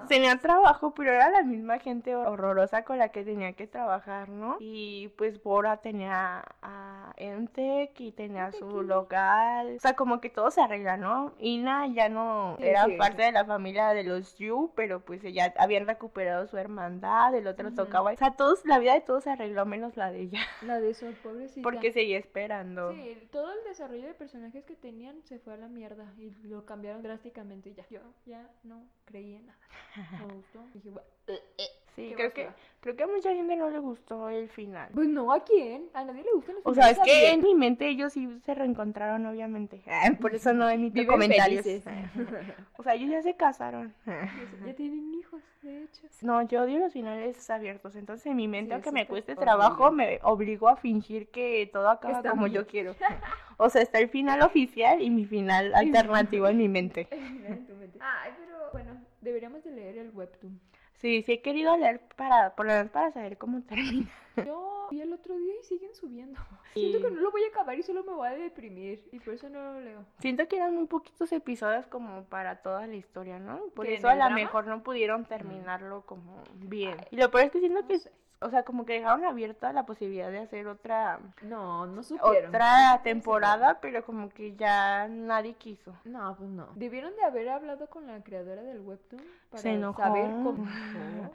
tenía 0.09 0.37
trabajo, 0.39 0.95
pero 0.95 1.13
era 1.13 1.31
la 1.31 1.43
misma 1.43 1.79
gente 1.79 2.15
horrorosa 2.15 2.85
con 2.85 2.99
la 2.99 3.11
que 3.11 3.25
tenía 3.25 3.53
que 3.53 3.67
trabajar, 3.67 4.29
¿no? 4.29 4.57
Y 4.61 5.09
pues 5.17 5.43
Bora 5.43 5.79
tenía 5.79 6.45
a 6.63 7.13
Entec 7.17 8.01
y 8.01 8.13
tenía 8.13 8.53
su 8.53 8.83
local. 8.83 9.77
O 9.77 9.81
sea, 9.81 9.95
como 9.95 10.21
que 10.21 10.31
todo 10.31 10.51
se 10.51 10.61
arregla, 10.61 10.97
¿no? 10.97 11.33
Ina 11.39 11.87
ya 11.89 12.09
no 12.09 12.57
era 12.59 12.87
parte 12.99 13.23
de 13.23 13.33
la 13.33 13.45
familia 13.45 13.89
de 13.89 14.05
los 14.05 14.37
Yu, 14.37 14.73
pero 14.75 15.01
pues 15.01 15.23
ya 15.23 15.55
habían 15.59 15.87
recuperado 15.87 16.47
su 16.47 16.57
hermandad, 16.57 17.35
el 17.35 17.47
otro 17.47 17.73
tocaba. 17.73 18.13
O 18.13 18.17
sea, 18.17 18.33
todos, 18.33 18.65
la 18.65 18.79
vida 18.79 18.95
de 18.95 19.01
todos 19.01 19.25
se 19.25 19.31
arregló 19.31 19.67
menos 19.67 19.97
la 19.97 20.11
de 20.11 20.23
ella. 20.23 20.41
La 20.63 20.81
de 20.81 20.95
Sol, 20.95 21.17
pobrecita. 21.23 21.63
Porque 21.63 21.93
seguía 21.93 22.19
esperando. 22.19 22.93
Sí, 22.93 23.29
todo 23.31 23.53
el 23.53 23.65
desarrollo 23.65 24.07
de 24.07 24.15
personajes 24.15 24.65
que 24.65 24.75
tenían 24.75 25.23
se 25.23 25.39
fue 25.39 25.55
a 25.55 25.57
la 25.57 25.69
mierda 25.69 26.13
y 26.19 26.31
lo 26.47 26.65
cambiaron 26.65 27.03
drásticamente 27.03 27.73
ya. 27.75 27.87
Yo 27.89 28.01
ya 28.25 28.49
no 28.63 28.89
creí 29.05 29.35
en 29.35 29.47
nada. 29.47 29.59
Me 30.27 30.35
gustó. 30.35 30.67
Dije, 30.75 30.91
eh, 31.29 31.43
eh, 31.59 31.71
Sí, 31.97 32.13
creo 32.15 32.31
que, 32.35 32.47
creo 32.81 32.95
que 32.95 33.03
a 33.05 33.07
mucha 33.07 33.33
gente 33.33 33.57
no 33.57 33.71
le 33.71 33.79
gustó 33.79 34.29
el 34.29 34.51
final. 34.51 34.91
Pues 34.93 35.09
no, 35.09 35.33
¿a 35.33 35.43
quién? 35.43 35.89
A 35.95 36.05
nadie 36.05 36.23
le 36.25 36.33
gustan 36.35 36.57
los 36.57 36.67
O 36.67 36.75
sea, 36.75 36.91
es 36.91 36.99
que 36.99 37.31
en 37.31 37.41
mi 37.41 37.55
mente 37.55 37.89
ellos 37.89 38.13
sí 38.13 38.29
se 38.45 38.55
reencontraron, 38.55 39.25
obviamente. 39.25 39.83
Por 40.21 40.35
eso 40.35 40.53
no 40.53 40.69
emito 40.69 41.07
comentarios. 41.07 41.65
o 42.77 42.83
sea, 42.83 42.95
ellos 42.95 43.11
ya 43.11 43.23
se 43.23 43.35
casaron. 43.35 43.95
ya 44.05 44.75
tienen 44.75 45.15
hijos, 45.15 45.43
de 45.63 45.85
hecho. 45.85 46.03
No, 46.21 46.43
yo 46.43 46.65
odio 46.65 46.79
los 46.79 46.93
finales 46.93 47.49
abiertos. 47.49 47.97
Entonces, 47.97 48.27
en 48.27 48.37
mi 48.37 48.47
mente, 48.47 48.75
aunque 48.75 48.93
me 48.93 49.07
cueste 49.07 49.37
trabajo, 49.37 49.91
me 49.91 50.21
obligó 50.23 50.69
a 50.69 50.77
fingir 50.77 51.29
que 51.31 51.71
todo 51.73 51.89
acaba 51.89 52.23
como 52.23 52.47
yo 52.47 52.67
quiero. 52.67 52.95
O 53.59 53.71
sea, 53.71 53.81
está 53.81 54.01
el 54.01 54.11
final 54.11 54.43
oficial 54.43 55.01
y 55.01 55.09
mi 55.09 55.25
final 55.25 55.75
alternativo 55.75 56.47
en 56.47 56.59
mi 56.59 56.69
mente. 56.69 57.09
Ay, 57.11 58.33
pero 58.37 58.71
bueno, 58.71 59.01
deberíamos 59.23 59.65
de 59.65 59.71
leer 59.71 59.97
el 59.97 60.11
webtoon. 60.11 60.61
Sí, 61.07 61.23
sí 61.23 61.35
he 61.35 61.41
querido 61.41 61.77
leer 61.77 62.01
para, 62.17 62.57
por 62.57 62.67
lo 62.67 62.73
menos 62.73 62.91
para 62.91 63.13
saber 63.13 63.39
cómo 63.39 63.63
termina. 63.63 64.11
Yo 64.45 64.89
vi 64.91 65.03
el 65.03 65.13
otro 65.13 65.37
día 65.37 65.55
y 65.61 65.63
siguen 65.63 65.95
subiendo. 65.95 66.41
Siento 66.75 67.01
que 67.01 67.15
no 67.15 67.21
lo 67.21 67.31
voy 67.31 67.45
a 67.45 67.47
acabar 67.47 67.79
y 67.79 67.85
solo 67.85 68.03
me 68.03 68.11
voy 68.11 68.27
a 68.27 68.33
deprimir 68.33 69.05
y 69.13 69.21
por 69.21 69.35
eso 69.35 69.49
no 69.49 69.75
lo 69.75 69.81
leo. 69.81 70.05
Siento 70.19 70.49
que 70.49 70.57
eran 70.57 70.75
muy 70.75 70.87
poquitos 70.87 71.31
episodios 71.31 71.87
como 71.87 72.25
para 72.25 72.57
toda 72.57 72.89
la 72.89 72.97
historia, 72.97 73.39
¿no? 73.39 73.67
Por 73.77 73.87
eso 73.87 74.09
a 74.09 74.17
lo 74.17 74.31
mejor 74.31 74.67
no 74.67 74.83
pudieron 74.83 75.27
terminarlo 75.27 76.05
como 76.07 76.43
bien. 76.55 76.97
Y 77.13 77.17
lo 77.19 77.31
peor 77.31 77.45
es 77.45 77.53
que 77.53 77.61
siento 77.61 77.87
que 77.87 78.01
o 78.41 78.51
sea, 78.51 78.65
como 78.65 78.85
que 78.85 78.95
dejaron 78.95 79.25
abierta 79.25 79.73
la 79.73 79.87
posibilidad 79.87 80.31
de 80.31 80.39
hacer 80.39 80.67
otra. 80.67 81.21
No, 81.43 81.87
no 81.87 82.03
supieron. 82.03 82.49
Otra 82.49 83.01
temporada, 83.03 83.79
pero 83.81 84.05
como 84.05 84.29
que 84.29 84.55
ya 84.57 85.09
nadie 85.09 85.55
quiso. 85.55 85.95
No, 86.05 86.37
pues 86.37 86.51
no. 86.51 86.69
Debieron 86.75 87.15
de 87.17 87.25
haber 87.25 87.49
hablado 87.49 87.87
con 87.89 88.07
la 88.07 88.23
creadora 88.23 88.63
del 88.63 88.81
webtoon 88.81 89.23
para 89.51 89.63
saber 89.63 90.31
cómo. 90.43 90.67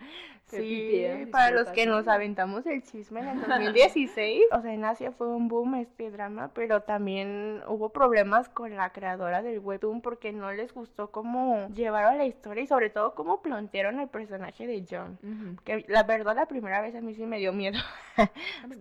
sí, 0.57 1.05
para 1.31 1.51
los 1.51 1.69
que 1.69 1.85
nos 1.85 2.07
aventamos 2.07 2.65
el 2.65 2.83
chisme 2.83 3.21
en 3.21 3.29
el 3.29 3.41
2016. 3.41 4.43
o 4.51 4.61
sea, 4.61 4.73
en 4.73 4.85
Asia 4.85 5.11
fue 5.11 5.27
un 5.27 5.47
boom 5.47 5.75
este 5.75 6.11
drama, 6.11 6.51
pero 6.53 6.81
también 6.81 7.61
hubo 7.67 7.89
problemas 7.89 8.49
con 8.49 8.75
la 8.75 8.91
creadora 8.91 9.41
del 9.41 9.59
webtoon 9.59 10.01
porque 10.01 10.31
no 10.31 10.51
les 10.51 10.73
gustó 10.73 11.11
cómo 11.11 11.67
llevaron 11.69 12.17
la 12.17 12.25
historia 12.25 12.63
y 12.63 12.67
sobre 12.67 12.89
todo 12.89 13.15
cómo 13.15 13.41
plantearon 13.41 13.99
el 13.99 14.07
personaje 14.07 14.67
de 14.67 14.85
John. 14.89 15.17
Que 15.63 15.85
la 15.87 16.03
verdad, 16.03 16.35
la 16.35 16.45
primera 16.45 16.81
vez 16.81 16.95
a 16.95 17.01
mí 17.01 17.13
sí 17.13 17.25
me 17.25 17.39
dio 17.39 17.53
miedo. 17.53 17.79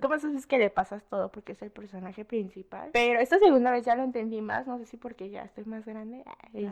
¿Cómo 0.01 0.15
es 0.37 0.47
que 0.47 0.59
le 0.59 0.71
pasas 0.71 1.05
todo? 1.05 1.31
Porque 1.31 1.53
es 1.53 1.63
el 1.63 1.71
personaje 1.71 2.25
principal. 2.25 2.91
Pero 2.93 3.21
esta 3.21 3.39
segunda 3.39 3.71
vez 3.71 3.85
ya 3.85 3.95
lo 3.95 4.03
entendí 4.03 4.41
más, 4.41 4.67
no 4.67 4.79
sé 4.79 4.87
si 4.87 4.97
porque 4.97 5.31
ya 5.31 5.43
estoy 5.43 5.65
más 5.65 5.85
grande, 5.85 6.25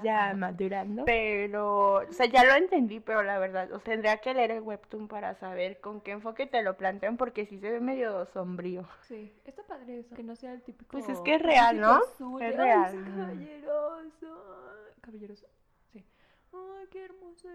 ya 0.02 0.34
madurando. 0.34 1.04
Pero, 1.04 1.94
o 1.94 2.12
sea, 2.12 2.26
ya 2.26 2.44
lo 2.44 2.54
entendí, 2.54 3.00
pero 3.00 3.22
la 3.22 3.38
verdad, 3.38 3.72
o 3.72 3.78
tendría 3.78 4.18
que 4.18 4.34
leer 4.34 4.50
el 4.52 4.60
webtoon 4.60 4.87
para 5.08 5.34
saber 5.34 5.80
con 5.80 6.00
qué 6.00 6.12
enfoque 6.12 6.46
te 6.46 6.62
lo 6.62 6.76
plantean, 6.76 7.16
porque 7.16 7.46
sí 7.46 7.58
se 7.58 7.70
ve 7.70 7.80
medio 7.80 8.26
sombrío. 8.26 8.88
Sí, 9.02 9.32
está 9.44 9.62
padre 9.64 10.00
eso, 10.00 10.14
que 10.14 10.22
no 10.22 10.34
sea 10.34 10.52
el 10.52 10.62
típico. 10.62 10.90
Pues 10.90 11.08
es 11.08 11.20
que 11.20 11.34
es 11.34 11.42
real, 11.42 11.80
¿no? 11.80 12.00
Es 12.40 12.56
real. 12.56 13.04
caballeroso. 13.16 14.94
Caballeroso. 15.00 15.46
Sí. 15.92 16.04
Ay, 16.52 16.86
qué 16.90 17.04
hermoso 17.04 17.48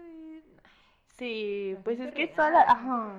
Sí, 1.16 1.76
pues 1.84 2.00
es 2.00 2.12
que 2.12 2.28
toda 2.28 2.50
la... 2.50 2.62
Ajá 2.62 3.14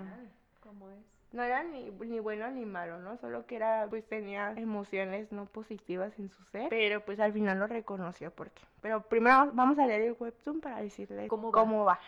no 1.35 1.43
era 1.43 1.63
ni, 1.63 1.91
ni 1.91 2.19
bueno 2.19 2.49
ni 2.49 2.65
malo, 2.65 2.99
¿no? 2.99 3.17
Solo 3.17 3.45
que 3.45 3.57
era, 3.57 3.87
pues 3.89 4.07
tenía 4.07 4.53
emociones 4.53 5.31
no 5.31 5.45
positivas 5.45 6.17
en 6.17 6.29
su 6.29 6.43
ser, 6.45 6.69
pero 6.69 7.03
pues 7.03 7.19
al 7.19 7.33
final 7.33 7.59
lo 7.59 7.67
reconoció 7.67 8.31
porque. 8.31 8.63
Pero 8.81 9.01
primero 9.07 9.51
vamos 9.53 9.77
a 9.77 9.85
leer 9.85 10.01
el 10.01 10.15
webtoon 10.17 10.61
para 10.61 10.81
decirle 10.81 11.27
cómo 11.27 11.83
va. 11.83 11.99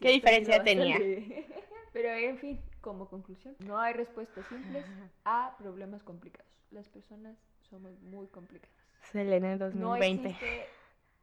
¿Qué 0.00 0.10
diferencia 0.10 0.62
tenía? 0.62 0.98
pero 1.92 2.08
en 2.10 2.38
fin, 2.38 2.60
como 2.80 3.08
conclusión, 3.08 3.56
no 3.58 3.78
hay 3.78 3.92
respuestas 3.92 4.46
simples 4.46 4.86
a 5.24 5.56
problemas 5.58 6.02
complicados. 6.04 6.50
Las 6.70 6.88
personas 6.88 7.36
somos 7.68 8.00
muy 8.02 8.28
complicadas. 8.28 8.74
Selena 9.10 9.56
2020. 9.56 10.36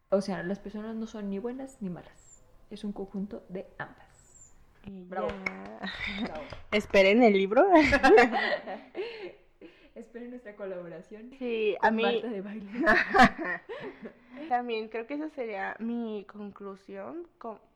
o 0.10 0.22
sea, 0.22 0.44
las 0.44 0.60
personas 0.60 0.96
no 0.96 1.08
son 1.08 1.30
ni 1.30 1.40
buenas 1.40 1.82
ni 1.82 1.90
malas. 1.90 2.46
Es 2.70 2.84
un 2.84 2.92
conjunto 2.92 3.46
de 3.50 3.68
ambas. 3.78 4.11
Bravo. 4.88 5.30
Esperen 6.72 7.24
el 7.24 7.34
libro. 7.34 7.66
Esperen 9.96 10.30
nuestra 10.30 10.56
colaboración. 10.56 11.32
Sí, 11.38 11.76
a 11.82 11.92
mí. 11.92 12.04
También 14.50 14.90
creo 14.90 15.06
que 15.06 15.16
esa 15.16 15.30
sería 15.30 15.76
mi 15.80 16.26
conclusión. 16.32 17.28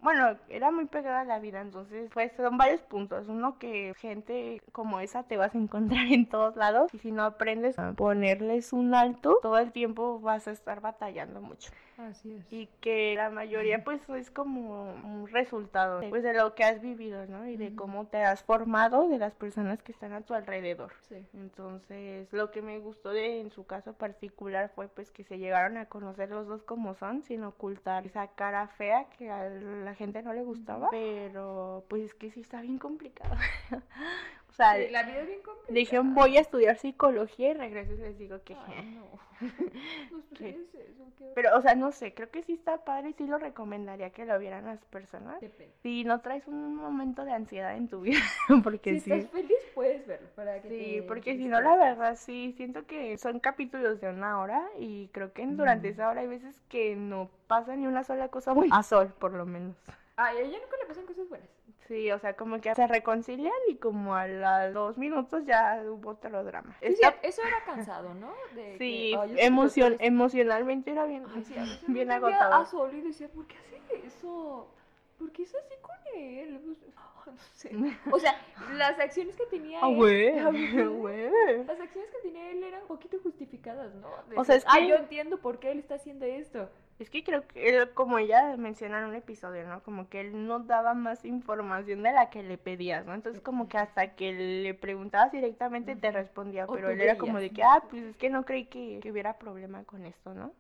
Bueno, 0.02 0.38
era 0.50 0.72
muy 0.72 0.86
pegada 0.86 1.22
a 1.22 1.26
la 1.26 1.40
vida, 1.40 1.62
entonces, 1.62 2.10
pues 2.14 2.32
son 2.34 2.58
varios 2.58 2.82
puntos. 2.82 3.28
Uno 3.28 3.58
que 3.60 3.94
gente 3.98 4.62
como 4.72 5.00
esa 5.00 5.24
te 5.24 5.38
vas 5.38 5.56
a 5.56 5.58
encontrar 5.58 6.06
en 6.12 6.28
todos 6.28 6.56
lados 6.56 6.94
y 6.94 7.00
si 7.00 7.12
no 7.12 7.24
aprendes 7.24 7.78
a 7.80 7.94
ponerles 7.94 8.74
un 8.74 8.94
alto, 8.94 9.40
todo 9.42 9.58
el 9.58 9.72
tiempo 9.72 10.20
vas 10.20 10.48
a 10.48 10.52
estar 10.52 10.82
batallando 10.82 11.42
mucho. 11.42 11.72
Así 11.98 12.34
es. 12.34 12.52
Y 12.52 12.68
que 12.82 13.16
la 13.16 13.30
mayoría 13.30 13.84
pues 13.84 14.02
es 14.10 14.30
como 14.30 14.94
un 14.94 15.30
resultado 15.30 16.02
pues 16.10 16.24
de 16.24 16.34
lo 16.34 16.54
que 16.54 16.66
has 16.66 16.82
vivido, 16.82 17.26
¿no? 17.28 17.48
Y 17.48 17.56
de 17.56 17.74
cómo 17.74 18.08
te 18.08 18.18
has 18.18 18.44
formado 18.44 19.08
de 19.08 19.18
las 19.18 19.34
personas 19.34 19.82
que 19.82 19.94
están 19.94 20.12
a 20.12 20.22
tu 20.22 20.34
alrededor. 20.34 20.92
Sí. 21.08 21.26
Entonces, 21.34 22.05
lo 22.32 22.52
que 22.52 22.62
me 22.62 22.80
gustó 22.80 23.10
de 23.10 23.40
en 23.40 23.52
su 23.52 23.66
caso 23.66 23.94
particular 23.94 24.72
fue 24.76 24.88
pues 24.88 25.12
que 25.12 25.24
se 25.24 25.38
llegaron 25.38 25.78
a 25.78 25.88
conocer 25.88 26.30
los 26.30 26.48
dos 26.48 26.64
como 26.64 26.96
son, 26.96 27.24
sin 27.24 27.44
ocultar 27.44 28.06
esa 28.06 28.28
cara 28.28 28.68
fea 28.68 29.10
que 29.18 29.30
a 29.30 29.50
la 29.50 29.96
gente 29.96 30.22
no 30.22 30.34
le 30.34 30.44
gustaba. 30.44 30.90
Pero 30.92 31.86
pues 31.88 32.04
es 32.04 32.14
que 32.14 32.32
sí 32.32 32.42
está 32.42 32.62
bien 32.62 32.78
complicado. 32.78 33.36
o 34.50 34.54
sea, 34.54 34.78
la 34.78 35.04
vida 35.04 35.20
es 35.20 35.28
bien 35.28 35.42
complicada. 35.42 35.74
Dijeron 35.74 36.14
voy 36.14 36.38
a 36.38 36.42
estudiar 36.42 36.78
psicología 36.78 37.52
y 37.52 37.54
regreso 37.54 37.94
y 37.94 37.98
les 37.98 38.18
digo 38.18 38.42
que... 38.44 38.56
no. 38.96 39.20
Pero, 41.36 41.58
o 41.58 41.62
sea, 41.62 41.76
no 41.76 41.92
sé, 41.92 42.14
creo 42.14 42.30
que 42.30 42.44
sí 42.44 42.54
está 42.54 42.86
padre 42.86 43.10
y 43.10 43.14
sí 43.14 43.28
lo 43.28 43.38
recomendaría 43.38 44.10
que 44.12 44.26
lo 44.26 44.40
vieran 44.40 44.66
las 44.66 44.84
personas. 44.86 45.38
Si 45.84 46.04
no 46.06 46.22
traes 46.22 46.48
un 46.48 46.76
momento 46.76 47.26
de 47.26 47.34
ansiedad 47.34 47.76
en 47.76 47.90
tu 47.90 48.02
vida, 48.02 48.22
porque 48.64 49.02
si 49.02 49.12
estás 49.12 49.32
feliz 49.32 49.58
puedes 49.74 50.08
verlo. 50.08 50.30
Para 50.36 50.62
que 50.62 50.70
sí, 50.70 51.04
porque 51.08 51.36
si 51.36 51.48
no, 51.48 51.60
la 51.60 51.76
verdad, 51.76 52.16
sí, 52.16 52.54
siento 52.56 52.86
que 52.86 53.18
son 53.18 53.40
capítulos 53.40 54.00
de 54.00 54.10
una 54.10 54.40
hora 54.40 54.66
y 54.80 55.10
creo 55.10 55.34
que 55.34 55.46
durante 55.46 55.90
esa 55.90 56.10
hora 56.10 56.22
hay 56.22 56.28
veces 56.28 56.62
que 56.70 56.96
no 56.96 57.30
pasa 57.48 57.76
ni 57.76 57.86
una 57.86 58.04
sola 58.04 58.30
cosa 58.30 58.54
muy 58.54 58.70
a 58.72 58.84
sol, 58.84 59.14
por 59.20 59.34
lo 59.34 59.46
menos. 59.46 59.76
Ay, 60.16 60.38
a 60.38 60.42
ella 60.42 60.58
nunca 60.60 60.78
le 60.78 60.86
pasan 60.86 61.06
cosas 61.06 61.28
buenas. 61.28 61.50
Sí, 61.88 62.12
o 62.12 62.18
sea, 62.20 62.36
como 62.36 62.60
que 62.62 62.74
se 62.74 62.88
reconcilian 62.88 63.54
y 63.68 63.76
como 63.76 64.16
a 64.16 64.28
los 64.28 64.74
dos 64.74 64.98
minutos 64.98 65.46
ya 65.46 65.84
hubo 65.88 66.12
otro 66.12 66.44
drama. 66.44 66.76
Sí, 66.82 66.88
sí, 66.88 66.94
Está- 67.02 67.16
eso 67.22 67.42
era 67.44 67.64
cansado, 67.64 68.14
¿no? 68.16 68.34
De 68.56 68.72
Sí, 68.80 69.12
que, 69.12 69.18
"Ay, 69.20 69.30
yo 69.30 69.36
siento 69.38 69.62
emocion- 69.62 69.98
emocionalmente 70.00 70.92
era 70.92 71.06
bien, 71.06 71.24
Ay, 71.36 71.44
sí, 71.44 71.56
a 71.58 71.62
veces 71.62 71.84
bien 71.88 72.12
agotador. 72.12 72.62
a 72.62 72.66
Sol 72.66 72.92
y 72.96 73.02
decía, 73.02 73.28
¿por 73.30 73.46
qué 73.46 73.56
hace 73.58 74.08
eso? 74.08 74.68
¿Por 75.20 75.32
qué 75.32 75.44
es 75.44 75.54
así 75.56 75.76
con 75.82 75.96
él? 76.16 76.60
Ah, 76.98 77.24
no 77.28 77.38
sé. 77.54 77.70
O 78.16 78.20
sea, 78.20 78.36
las 78.74 79.00
acciones 79.00 79.36
que 79.36 79.46
tenía 79.46 79.80
Ah, 79.84 79.90
él. 79.90 80.34
Ah. 80.40 81.64
Las 81.68 81.80
acciones 81.80 82.10
que 82.12 82.18
tenía 82.24 82.50
él 82.52 82.64
eran 82.64 82.82
un 82.82 82.88
poquito 82.88 83.18
justificadas, 83.22 83.94
¿no? 83.96 84.10
De 84.30 84.38
O 84.38 84.44
sea, 84.44 84.56
decir, 84.56 84.70
es 84.70 84.76
Ah, 84.76 84.80
yo 84.86 84.96
entiendo 84.96 85.38
por 85.38 85.60
qué 85.60 85.72
él 85.72 85.80
está 85.80 85.96
haciendo 85.96 86.26
esto. 86.26 86.68
Es 86.98 87.10
que 87.10 87.26
creo 87.26 87.46
que 87.46 87.68
él, 87.68 87.92
como 87.94 88.18
ella 88.20 88.56
menciona 88.56 89.00
en 89.00 89.06
un 89.10 89.16
episodio, 89.16 89.68
¿no? 89.68 89.84
Como 89.84 90.08
que 90.08 90.22
él 90.22 90.48
no 90.48 90.60
daba 90.60 90.94
más 90.94 91.26
información 91.26 92.04
de 92.04 92.14
la 92.14 92.30
que 92.30 92.42
le 92.42 92.58
pedías, 92.58 93.06
¿no? 93.06 93.14
Entonces 93.14 93.42
como 93.42 93.68
que 93.68 93.78
hasta 93.78 94.16
que 94.16 94.32
le 94.32 94.74
preguntabas 94.74 95.34
directamente 95.34 95.98
te 95.98 96.12
respondía, 96.12 96.66
pero 96.68 96.90
él 96.90 97.02
era 97.02 97.18
como 97.18 97.38
de 97.40 97.50
que, 97.50 97.64
¿no? 97.64 97.70
ah, 97.70 97.84
pues 97.90 98.02
es 98.02 98.16
que 98.16 98.30
no 98.30 98.46
creí 98.46 98.68
que, 98.68 99.00
que 99.02 99.12
hubiera 99.12 99.38
problema 99.38 99.84
con 99.84 100.06
esto, 100.06 100.34
¿no? 100.34 100.54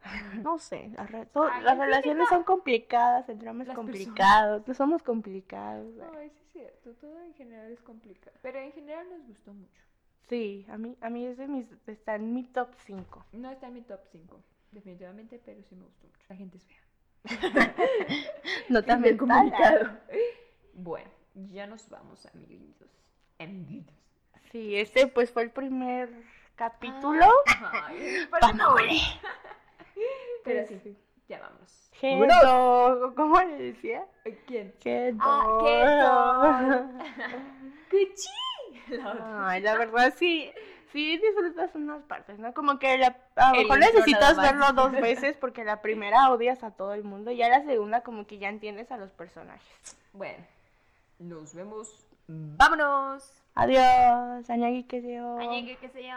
No 0.43 0.57
sé, 0.59 0.89
las, 0.97 1.09
re- 1.09 1.25
to- 1.27 1.47
Ay, 1.49 1.63
las 1.63 1.77
relaciones 1.77 2.27
son 2.27 2.43
complicadas, 2.43 3.29
el 3.29 3.39
drama 3.39 3.61
es 3.63 3.67
Las 3.69 3.75
complicado, 3.77 4.61
no 4.67 4.73
somos 4.73 5.03
complicados. 5.03 5.87
Ay, 6.17 6.29
sí 6.31 6.41
es 6.47 6.51
cierto, 6.51 6.91
todo 6.99 7.17
en 7.21 7.33
general 7.35 7.71
es 7.71 7.81
complicado. 7.81 8.35
Pero 8.41 8.59
en 8.59 8.73
general 8.73 9.07
nos 9.09 9.25
gustó 9.25 9.53
mucho. 9.53 9.81
Sí, 10.27 10.65
a 10.69 10.77
mí, 10.77 10.97
a 10.99 11.09
mí 11.09 11.25
es 11.25 11.37
de 11.37 11.47
mis, 11.47 11.67
está 11.87 12.15
en 12.15 12.33
mi 12.33 12.43
top 12.43 12.69
5. 12.85 13.25
No 13.31 13.49
está 13.51 13.67
en 13.67 13.73
mi 13.75 13.81
top 13.83 14.01
5, 14.11 14.41
definitivamente, 14.71 15.39
pero 15.43 15.61
sí 15.63 15.75
me 15.75 15.85
gustó 15.85 16.07
mucho. 16.07 16.25
La 16.29 16.35
gente 16.35 16.57
es 16.57 16.65
fea. 16.65 16.81
No 18.69 18.83
tan 18.83 19.01
mental. 19.01 19.17
comunicado. 19.27 19.89
Bueno, 20.73 21.09
ya 21.35 21.67
nos 21.67 21.89
vamos, 21.89 22.25
amiguitos. 22.33 22.89
Amiguitos. 23.39 23.95
Sí, 24.51 24.75
este 24.77 25.07
pues 25.07 25.31
fue 25.31 25.43
el 25.43 25.51
primer 25.51 26.09
capítulo. 26.55 27.25
Ay, 27.73 28.27
¡Vámonos! 28.31 28.79
Pero 30.43 30.67
sí, 30.67 30.97
ya 31.27 31.39
vamos. 31.39 31.89
Keto, 31.99 33.13
¿cómo 33.15 33.41
le 33.41 33.57
decía? 33.57 34.05
¿Quién? 34.45 34.73
Keto. 34.79 35.17
Ah, 35.21 36.87
¡Cuchí! 37.89 39.01
Ay, 39.01 39.61
la 39.61 39.77
verdad 39.77 40.13
sí, 40.17 40.51
sí 40.95 41.17
disfrutas 41.17 41.75
unas 41.75 42.01
partes, 42.03 42.39
¿no? 42.39 42.53
Como 42.53 42.79
que 42.79 42.97
la- 42.97 43.17
a 43.35 43.51
lo 43.51 43.57
mejor 43.63 43.79
necesitas 43.79 44.37
verlo 44.37 44.71
dos 44.71 44.93
veces 44.93 45.35
porque 45.35 45.65
la 45.65 45.81
primera 45.81 46.31
odias 46.31 46.63
a 46.63 46.71
todo 46.71 46.93
el 46.93 47.03
mundo 47.03 47.31
y 47.31 47.37
ya 47.37 47.49
la 47.49 47.63
segunda 47.65 48.01
como 48.01 48.25
que 48.25 48.37
ya 48.37 48.47
entiendes 48.47 48.89
a 48.91 48.97
los 48.97 49.11
personajes. 49.11 49.97
Bueno, 50.13 50.43
nos 51.19 51.53
vemos. 51.53 52.07
¡Vámonos! 52.27 53.29
Adiós, 53.55 54.49
añagui 54.49 54.83
que 54.85 55.01
se 55.01 55.17
Añegue, 55.17 55.77
que 55.77 55.89
se 55.89 56.03
yo. 56.07 56.15